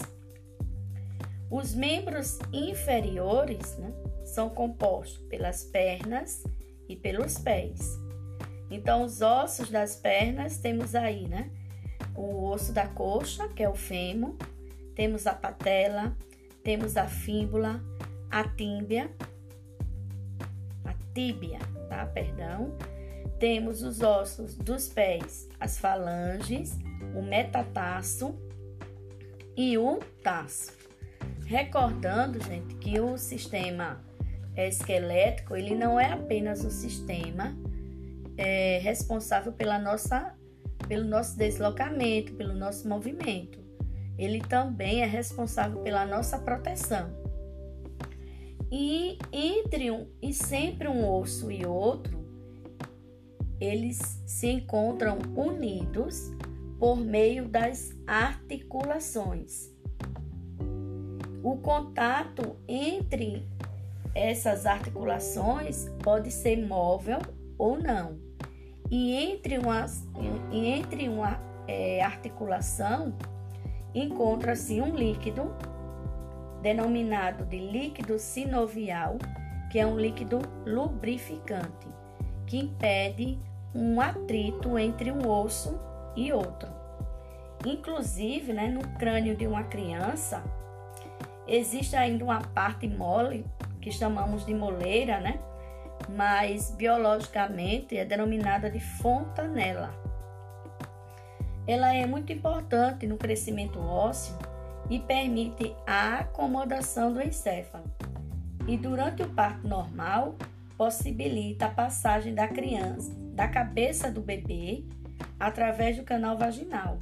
Os 1.49 1.73
membros 1.73 2.37
inferiores 2.53 3.75
né, 3.79 3.91
são 4.39 4.49
compostos 4.49 5.17
pelas 5.27 5.65
pernas 5.65 6.45
e 6.87 6.95
pelos 6.95 7.37
pés. 7.37 7.99
Então, 8.71 9.03
os 9.03 9.21
ossos 9.21 9.69
das 9.69 9.97
pernas 9.97 10.59
temos 10.59 10.95
aí, 10.95 11.27
né? 11.27 11.51
O 12.15 12.45
osso 12.45 12.71
da 12.71 12.87
coxa, 12.87 13.49
que 13.49 13.61
é 13.61 13.67
o 13.67 13.75
fêmur, 13.75 14.37
temos 14.95 15.27
a 15.27 15.33
patela, 15.33 16.15
temos 16.63 16.95
a 16.95 17.05
fíbula, 17.05 17.83
a 18.31 18.45
tíbia, 18.47 19.11
a 20.85 20.93
tíbia, 21.13 21.59
tá? 21.89 22.05
Perdão. 22.05 22.77
Temos 23.39 23.83
os 23.83 23.99
ossos 23.99 24.55
dos 24.55 24.87
pés, 24.87 25.49
as 25.59 25.77
falanges, 25.77 26.77
o 27.13 27.21
metatarso 27.21 28.39
e 29.57 29.77
o 29.77 29.99
taço. 30.23 30.71
Recordando, 31.45 32.41
gente, 32.41 32.75
que 32.75 33.01
o 33.01 33.17
sistema 33.17 34.07
esquelético, 34.67 35.55
ele 35.55 35.75
não 35.75 35.99
é 35.99 36.11
apenas 36.11 36.63
o 36.63 36.69
sistema 36.69 37.55
é, 38.37 38.79
responsável 38.79 39.53
pela 39.53 39.79
nossa, 39.79 40.35
pelo 40.87 41.05
nosso 41.07 41.37
deslocamento, 41.37 42.33
pelo 42.33 42.53
nosso 42.53 42.87
movimento 42.87 43.59
ele 44.19 44.41
também 44.41 45.01
é 45.01 45.05
responsável 45.05 45.81
pela 45.81 46.05
nossa 46.05 46.37
proteção. 46.37 47.09
E 48.69 49.17
entre 49.31 49.89
um 49.89 50.07
e 50.21 50.33
sempre 50.33 50.89
um 50.89 51.09
osso 51.09 51.49
e 51.49 51.65
outro, 51.65 52.19
eles 53.61 54.21
se 54.27 54.47
encontram 54.47 55.19
unidos 55.35 56.31
por 56.77 56.97
meio 56.97 57.47
das 57.47 57.91
articulações. 58.05 59.73
O 61.41 61.55
contato 61.57 62.57
entre 62.67 63.47
essas 64.13 64.65
articulações 64.65 65.87
pode 66.03 66.31
ser 66.31 66.65
móvel 66.65 67.19
ou 67.57 67.77
não. 67.77 68.19
E 68.89 69.15
entre 69.15 69.57
uma, 69.57 69.85
entre 70.51 71.07
uma 71.07 71.39
é, 71.67 72.01
articulação 72.03 73.13
encontra-se 73.93 74.81
um 74.81 74.95
líquido 74.95 75.53
denominado 76.61 77.45
de 77.45 77.59
líquido 77.59 78.17
sinovial, 78.19 79.17
que 79.71 79.79
é 79.79 79.85
um 79.85 79.97
líquido 79.97 80.39
lubrificante, 80.65 81.87
que 82.45 82.57
impede 82.57 83.39
um 83.73 84.01
atrito 84.01 84.77
entre 84.77 85.11
um 85.11 85.27
osso 85.27 85.79
e 86.15 86.33
outro. 86.33 86.69
Inclusive, 87.65 88.53
né, 88.53 88.67
no 88.67 88.81
crânio 88.97 89.35
de 89.35 89.45
uma 89.45 89.63
criança, 89.63 90.43
existe 91.47 91.95
ainda 91.95 92.23
uma 92.23 92.41
parte 92.41 92.87
mole, 92.87 93.45
que 93.81 93.91
chamamos 93.91 94.45
de 94.45 94.53
moleira, 94.53 95.19
né? 95.19 95.39
mas 96.09 96.71
biologicamente 96.71 97.97
é 97.97 98.05
denominada 98.05 98.69
de 98.69 98.79
fontanela 98.79 99.93
ela 101.69 101.93
é 101.93 102.03
muito 102.03 102.33
importante 102.33 103.05
no 103.05 103.15
crescimento 103.15 103.79
ósseo 103.79 104.35
e 104.89 104.97
permite 104.97 105.75
a 105.85 106.15
acomodação 106.21 107.13
do 107.13 107.21
encéfalo. 107.21 107.83
e 108.67 108.75
durante 108.75 109.21
o 109.21 109.29
parto 109.29 109.67
normal 109.67 110.35
possibilita 110.75 111.67
a 111.67 111.69
passagem 111.69 112.33
da 112.33 112.47
criança, 112.47 113.13
da 113.33 113.47
cabeça 113.47 114.11
do 114.11 114.19
bebê, 114.21 114.83
através 115.39 115.97
do 115.97 116.03
canal 116.03 116.37
vaginal. 116.37 116.97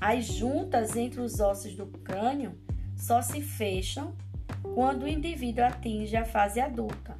As 0.00 0.24
juntas 0.24 0.96
entre 0.96 1.20
os 1.20 1.38
ossos 1.38 1.74
do 1.76 1.86
crânio 1.86 2.58
só 2.96 3.22
se 3.22 3.40
fecham 3.40 4.12
quando 4.74 5.04
o 5.04 5.08
indivíduo 5.08 5.64
atinge 5.64 6.16
a 6.16 6.24
fase 6.24 6.60
adulta. 6.60 7.16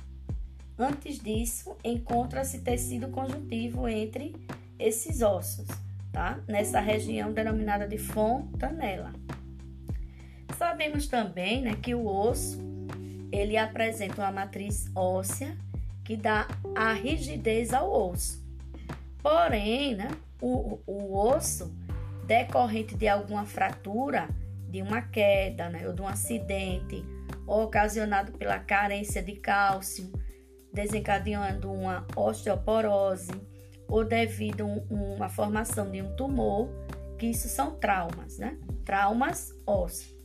Antes 0.78 1.18
disso, 1.18 1.76
encontra-se 1.82 2.60
tecido 2.60 3.08
conjuntivo 3.08 3.88
entre 3.88 4.34
esses 4.78 5.22
ossos, 5.22 5.66
tá? 6.12 6.38
Nessa 6.46 6.78
região 6.78 7.32
denominada 7.32 7.86
de 7.86 7.98
fontanela. 7.98 9.12
Sabemos 10.56 11.08
também, 11.08 11.62
né, 11.62 11.74
que 11.74 11.94
o 11.94 12.06
osso 12.06 12.60
ele 13.30 13.56
apresenta 13.56 14.22
uma 14.22 14.32
matriz 14.32 14.90
óssea 14.94 15.56
que 16.04 16.16
dá 16.16 16.46
a 16.74 16.92
rigidez 16.92 17.72
ao 17.72 17.92
osso. 18.10 18.42
Porém, 19.22 19.94
né, 19.94 20.08
o, 20.40 20.78
o 20.86 21.16
osso 21.16 21.72
decorrente 22.26 22.94
de 22.94 23.08
alguma 23.08 23.44
fratura, 23.44 24.28
de 24.68 24.80
uma 24.80 25.02
queda, 25.02 25.68
né, 25.68 25.86
ou 25.86 25.92
de 25.92 26.02
um 26.02 26.08
acidente, 26.08 27.04
ocasionado 27.48 28.32
pela 28.32 28.58
carência 28.58 29.22
de 29.22 29.36
cálcio, 29.36 30.12
desencadeando 30.72 31.72
uma 31.72 32.06
osteoporose 32.14 33.32
ou 33.88 34.04
devido 34.04 34.64
a 34.64 34.94
uma 34.94 35.28
formação 35.28 35.90
de 35.90 36.02
um 36.02 36.14
tumor, 36.14 36.68
que 37.18 37.26
isso 37.26 37.48
são 37.48 37.76
traumas, 37.78 38.38
né? 38.38 38.58
Traumas 38.84 39.52
ósseos. 39.66 40.16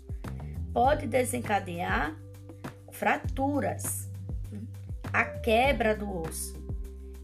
Pode 0.74 1.07
desencadear 1.07 2.17
fraturas, 2.91 4.09
a 5.11 5.24
quebra 5.24 5.95
do 5.95 6.21
osso. 6.21 6.61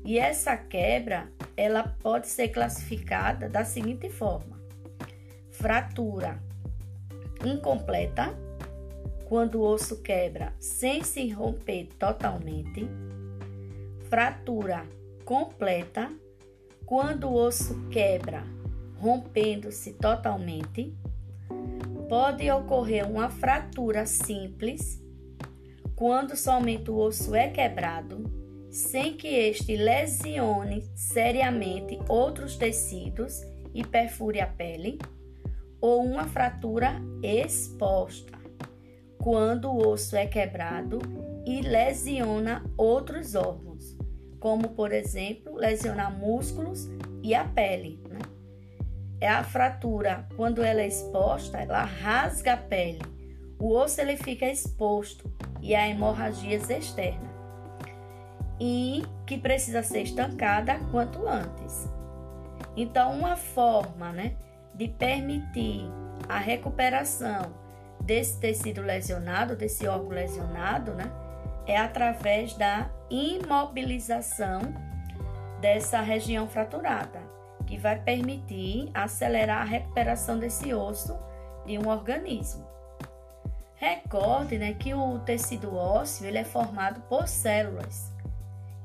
E 0.06 0.18
essa 0.18 0.56
quebra, 0.56 1.32
ela 1.58 1.84
pode 1.84 2.28
ser 2.28 2.50
classificada 2.50 3.50
da 3.50 3.66
seguinte 3.66 4.10
forma: 4.10 4.60
fratura 5.52 6.42
incompleta, 7.46 8.34
quando 9.30 9.60
o 9.60 9.64
osso 9.64 10.02
quebra 10.02 10.56
sem 10.60 11.04
se 11.04 11.30
romper 11.30 11.90
totalmente, 12.00 12.90
fratura 14.10 14.84
completa, 15.24 16.12
quando 16.84 17.28
o 17.28 17.36
osso 17.36 17.88
quebra 17.92 18.44
rompendo-se 18.98 19.94
totalmente, 19.94 20.98
pode 22.10 22.50
ocorrer 22.50 23.08
uma 23.08 23.30
fratura 23.30 24.08
simples, 24.08 25.00
quando 25.96 26.36
somente 26.36 26.90
o 26.90 26.98
osso 26.98 27.36
é 27.36 27.50
quebrado, 27.50 28.24
sem 28.72 29.16
que 29.16 29.28
este 29.28 29.78
lesione 29.78 30.90
seriamente 30.96 32.00
outros 32.10 32.58
tecidos 32.58 33.44
e 33.76 33.86
perfure 33.86 34.42
a 34.42 34.48
pele, 34.48 34.98
ou 35.80 36.04
uma 36.04 36.26
fratura 36.26 37.00
exposta, 37.22 38.39
quando 39.20 39.70
o 39.70 39.88
osso 39.88 40.16
é 40.16 40.26
quebrado 40.26 41.00
e 41.46 41.62
lesiona 41.62 42.64
outros 42.78 43.36
órgãos, 43.36 43.98
como 44.40 44.70
por 44.70 44.92
exemplo 44.92 45.56
lesionar 45.56 46.18
músculos 46.18 46.90
e 47.22 47.36
a 47.36 47.44
pele. 47.44 48.02
Né? 48.10 48.20
É 49.20 49.28
a 49.28 49.44
fratura, 49.44 50.28
quando 50.36 50.64
ela 50.64 50.82
é 50.82 50.88
exposta, 50.88 51.58
ela 51.58 51.84
rasga 51.84 52.54
a 52.54 52.58
pele. 52.58 53.02
O 53.60 53.74
osso 53.74 54.00
ele 54.00 54.16
fica 54.16 54.46
exposto 54.46 55.30
e 55.62 55.76
há 55.76 55.88
hemorragias 55.88 56.70
externas. 56.70 57.30
E 58.58 59.04
que 59.26 59.38
precisa 59.38 59.84
ser 59.84 60.04
estancada 60.04 60.80
quanto 60.92 61.28
antes. 61.28 61.90
Então, 62.76 63.12
uma 63.12 63.36
forma 63.36 64.12
né, 64.12 64.36
de 64.74 64.88
permitir 64.88 65.84
a 66.28 66.38
recuperação 66.38 67.69
desse 68.02 68.40
tecido 68.40 68.82
lesionado, 68.82 69.56
desse 69.56 69.88
órgão 69.88 70.10
lesionado, 70.10 70.94
né, 70.94 71.12
é 71.66 71.78
através 71.78 72.54
da 72.56 72.90
imobilização 73.10 74.62
dessa 75.62 76.02
região 76.02 76.48
fraturada, 76.48 77.22
que 77.68 77.78
vai 77.78 78.00
permitir 78.00 78.90
acelerar 78.94 79.62
a 79.62 79.66
recuperação 79.66 80.40
desse 80.40 80.74
osso 80.74 81.18
de 81.66 81.78
um 81.78 81.88
organismo. 81.88 82.68
Recorde 83.76 84.58
né, 84.58 84.74
que 84.74 84.94
o 84.94 85.20
tecido 85.20 85.76
ósseo 85.76 86.26
ele 86.26 86.38
é 86.38 86.44
formado 86.44 87.02
por 87.02 87.28
células. 87.28 88.12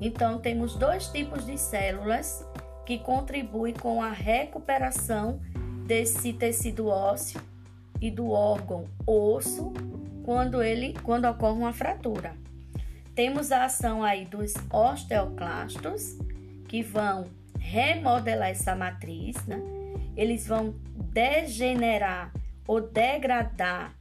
Então, 0.01 0.39
temos 0.39 0.77
dois 0.77 1.09
tipos 1.09 1.47
de 1.47 1.57
células 1.57 2.47
que 2.85 2.99
contribuem 2.99 3.73
com 3.73 4.03
a 4.03 4.11
recuperação 4.11 5.41
desse 5.87 6.33
tecido 6.33 6.89
ósseo 6.89 7.41
e 8.01 8.11
do 8.11 8.31
órgão 8.31 8.85
osso 9.07 9.73
quando 10.25 10.63
ele 10.63 10.95
quando 11.03 11.27
ocorre 11.27 11.59
uma 11.59 11.73
fratura. 11.73 12.35
Temos 13.15 13.53
a 13.53 13.65
ação 13.65 14.03
aí 14.03 14.25
dos 14.25 14.55
osteoclastos 14.73 16.19
que 16.67 16.83
vão 16.83 17.27
remodelar 17.59 18.51
essa 18.51 18.75
matriz, 18.75 19.37
né? 19.47 19.61
Eles 20.17 20.47
vão 20.47 20.75
degenerar 21.13 22.33
ou 22.67 22.81
degradar 22.81 23.95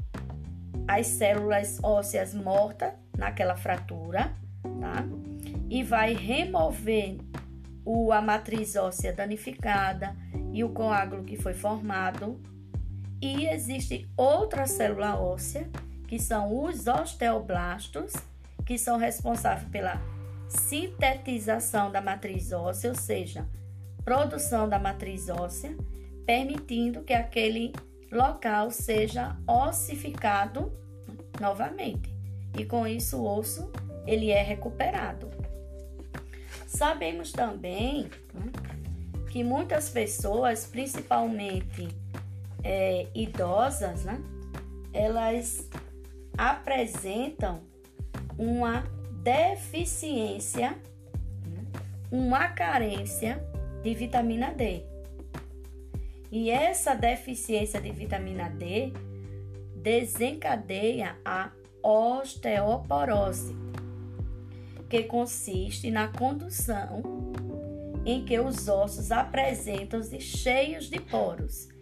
as 0.87 1.07
células 1.07 1.79
ósseas 1.83 2.33
mortas 2.33 2.93
naquela 3.17 3.55
fratura, 3.55 4.33
tá? 4.79 5.05
E 5.69 5.83
vai 5.83 6.13
remover 6.13 7.17
o, 7.85 8.11
a 8.11 8.21
matriz 8.21 8.75
óssea 8.75 9.13
danificada 9.13 10.15
e 10.51 10.63
o 10.63 10.69
coágulo 10.69 11.23
que 11.23 11.37
foi 11.37 11.53
formado. 11.53 12.39
E 13.23 13.47
existe 13.47 14.05
outra 14.17 14.67
célula 14.67 15.17
óssea, 15.17 15.69
que 16.09 16.19
são 16.19 16.61
os 16.61 16.87
osteoblastos, 16.87 18.11
que 18.65 18.77
são 18.77 18.97
responsáveis 18.97 19.69
pela 19.69 20.01
sintetização 20.49 21.89
da 21.89 22.01
matriz 22.01 22.51
óssea, 22.51 22.89
ou 22.89 22.95
seja, 22.97 23.47
produção 24.03 24.67
da 24.67 24.77
matriz 24.77 25.29
óssea, 25.29 25.73
permitindo 26.25 27.01
que 27.01 27.13
aquele 27.13 27.71
local 28.11 28.69
seja 28.71 29.37
ossificado 29.47 30.77
novamente. 31.39 32.13
E 32.59 32.65
com 32.65 32.85
isso 32.85 33.19
o 33.19 33.37
osso 33.39 33.71
ele 34.05 34.31
é 34.31 34.43
recuperado. 34.43 35.31
Sabemos 36.67 37.31
também 37.31 38.09
né, 38.33 38.51
que 39.31 39.45
muitas 39.45 39.87
pessoas, 39.87 40.65
principalmente 40.65 41.87
é, 42.63 43.07
idosas, 43.13 44.05
né, 44.05 44.21
elas 44.93 45.69
apresentam 46.37 47.61
uma 48.37 48.83
deficiência, 49.23 50.77
uma 52.11 52.49
carência 52.49 53.43
de 53.81 53.93
vitamina 53.93 54.51
D. 54.53 54.83
E 56.31 56.49
essa 56.49 56.95
deficiência 56.95 57.79
de 57.79 57.91
vitamina 57.91 58.49
D 58.49 58.91
desencadeia 59.75 61.15
a 61.23 61.51
osteoporose, 61.83 63.55
que 64.89 65.03
consiste 65.03 65.91
na 65.91 66.07
condução 66.07 67.03
em 68.05 68.25
que 68.25 68.39
os 68.39 68.67
ossos 68.67 69.11
apresentam-se 69.11 70.19
cheios 70.19 70.89
de 70.89 70.99
poros. 70.99 71.72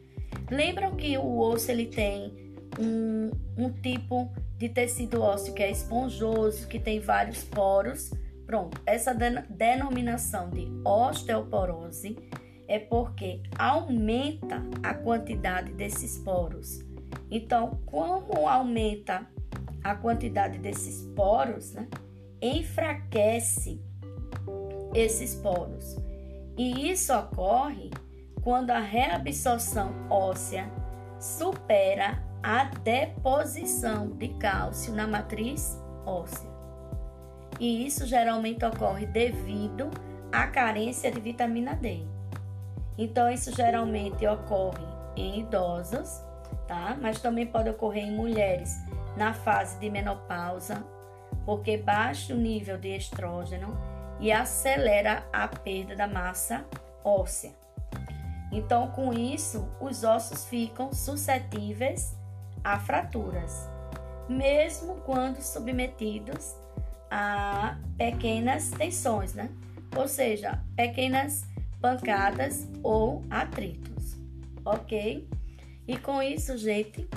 Lembram 0.50 0.96
que 0.96 1.18
o 1.18 1.40
osso 1.40 1.72
ele 1.72 1.86
tem 1.86 2.56
um, 2.80 3.32
um 3.58 3.72
tipo 3.72 4.32
de 4.58 4.70
tecido 4.70 5.22
ósseo 5.22 5.54
que 5.54 5.64
é 5.64 5.72
esponjoso, 5.72 6.68
que 6.68 6.80
tem 6.80 7.00
vários 7.00 7.44
poros. 7.44 8.12
Pronto, 8.46 8.80
essa 8.86 9.14
denominação 9.14 10.50
de 10.50 10.68
osteoporose 10.86 12.18
é 12.68 12.80
porque 12.80 13.42
aumenta 13.58 14.64
a 14.84 14.94
quantidade 14.94 15.74
desses 15.74 16.18
poros. 16.20 16.80
Então, 17.30 17.80
como 17.86 18.48
aumenta 18.48 19.28
a 19.84 19.96
quantidade 19.96 20.58
desses 20.58 21.06
poros, 21.16 21.72
né, 21.72 21.88
enfraquece 22.42 23.82
esses 24.94 25.36
poros. 25.36 25.96
E 26.58 26.90
isso 26.92 27.14
ocorre 27.14 27.90
quando 28.42 28.72
a 28.72 28.80
reabsorção 28.80 29.94
óssea 30.10 30.70
supera 31.20 32.22
a 32.42 32.66
deposição 32.84 34.10
de 34.10 34.30
cálcio 34.30 34.94
na 34.94 35.08
matriz 35.08 35.80
óssea. 36.06 36.50
E 37.60 37.86
isso 37.86 38.08
geralmente 38.08 38.66
ocorre 38.66 39.06
devido 39.06 39.92
à 40.32 40.48
carência 40.48 41.12
de 41.12 41.20
vitamina 41.20 41.76
D. 41.76 42.04
Então, 42.98 43.30
isso 43.30 43.56
geralmente 43.56 44.26
ocorre 44.26 44.86
em 45.16 45.42
idosos, 45.42 46.24
tá? 46.68 46.98
Mas 47.00 47.22
também 47.22 47.46
pode 47.46 47.70
ocorrer 47.70 48.04
em 48.04 48.16
mulheres 48.16 48.76
na 49.16 49.34
fase 49.34 49.80
de 49.80 49.90
menopausa, 49.90 50.84
porque 51.46 51.78
baixa 51.78 52.34
o 52.34 52.38
nível 52.38 52.78
de 52.78 52.96
estrógeno 52.96 53.78
e 54.20 54.32
acelera 54.32 55.24
a 55.32 55.48
perda 55.48 55.96
da 55.96 56.08
massa 56.08 56.66
óssea. 57.04 57.61
Então, 58.52 58.90
com 58.92 59.14
isso, 59.14 59.68
os 59.80 60.04
ossos 60.04 60.46
ficam 60.46 60.94
suscetíveis 60.94 62.16
a 62.64 62.78
fraturas, 62.80 63.70
mesmo 64.28 64.96
quando 65.06 65.42
submetidos 65.42 66.56
a 67.10 67.78
pequenas 67.98 68.72
tensões, 68.72 69.34
né? 69.34 69.50
Ou 69.96 70.08
seja, 70.08 70.64
pequenas 70.76 71.46
pancadas 71.82 72.68
ou 72.84 73.24
atritos, 73.30 74.18
ok? 74.64 75.28
E 75.88 75.98
com 75.98 76.22
isso, 76.22 76.58
gente, 76.58 77.08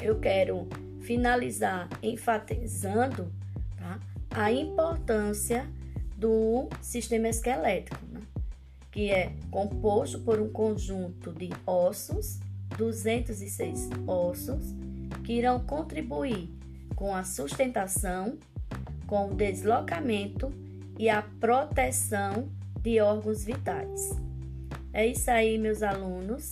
eu 0.00 0.20
quero 0.20 0.68
finalizar 1.00 1.88
enfatizando 2.02 3.32
tá? 3.76 3.98
a 4.30 4.52
importância 4.52 5.66
do 6.16 6.68
sistema 6.82 7.28
esquelético, 7.28 7.98
né? 8.12 8.20
Que 8.90 9.10
é 9.10 9.32
composto 9.50 10.20
por 10.20 10.40
um 10.40 10.48
conjunto 10.48 11.32
de 11.32 11.50
ossos, 11.66 12.40
206 12.76 13.90
ossos, 14.06 14.74
que 15.24 15.34
irão 15.34 15.60
contribuir 15.60 16.50
com 16.94 17.14
a 17.14 17.24
sustentação, 17.24 18.38
com 19.06 19.30
o 19.30 19.34
deslocamento 19.34 20.52
e 20.98 21.08
a 21.08 21.22
proteção 21.22 22.48
de 22.80 23.00
órgãos 23.00 23.44
vitais. 23.44 24.10
É 24.92 25.06
isso 25.06 25.30
aí, 25.30 25.56
meus 25.58 25.82
alunos. 25.82 26.50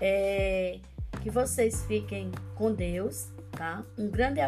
É, 0.00 0.78
que 1.22 1.30
vocês 1.30 1.84
fiquem 1.84 2.32
com 2.56 2.72
Deus, 2.72 3.30
tá? 3.52 3.84
Um 3.96 4.10
grande, 4.10 4.40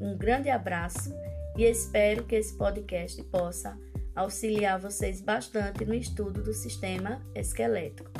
um 0.00 0.16
grande 0.16 0.48
abraço 0.48 1.14
e 1.56 1.64
espero 1.64 2.24
que 2.24 2.34
esse 2.34 2.56
podcast 2.56 3.22
possa 3.24 3.78
auxiliar 4.14 4.78
vocês 4.78 5.20
bastante 5.20 5.84
no 5.84 5.94
estudo 5.94 6.42
do 6.42 6.52
sistema 6.52 7.20
esquelético. 7.34 8.10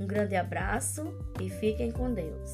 Um 0.00 0.06
grande 0.06 0.36
abraço 0.36 1.02
e 1.40 1.48
fiquem 1.48 1.90
com 1.90 2.12
Deus. 2.12 2.52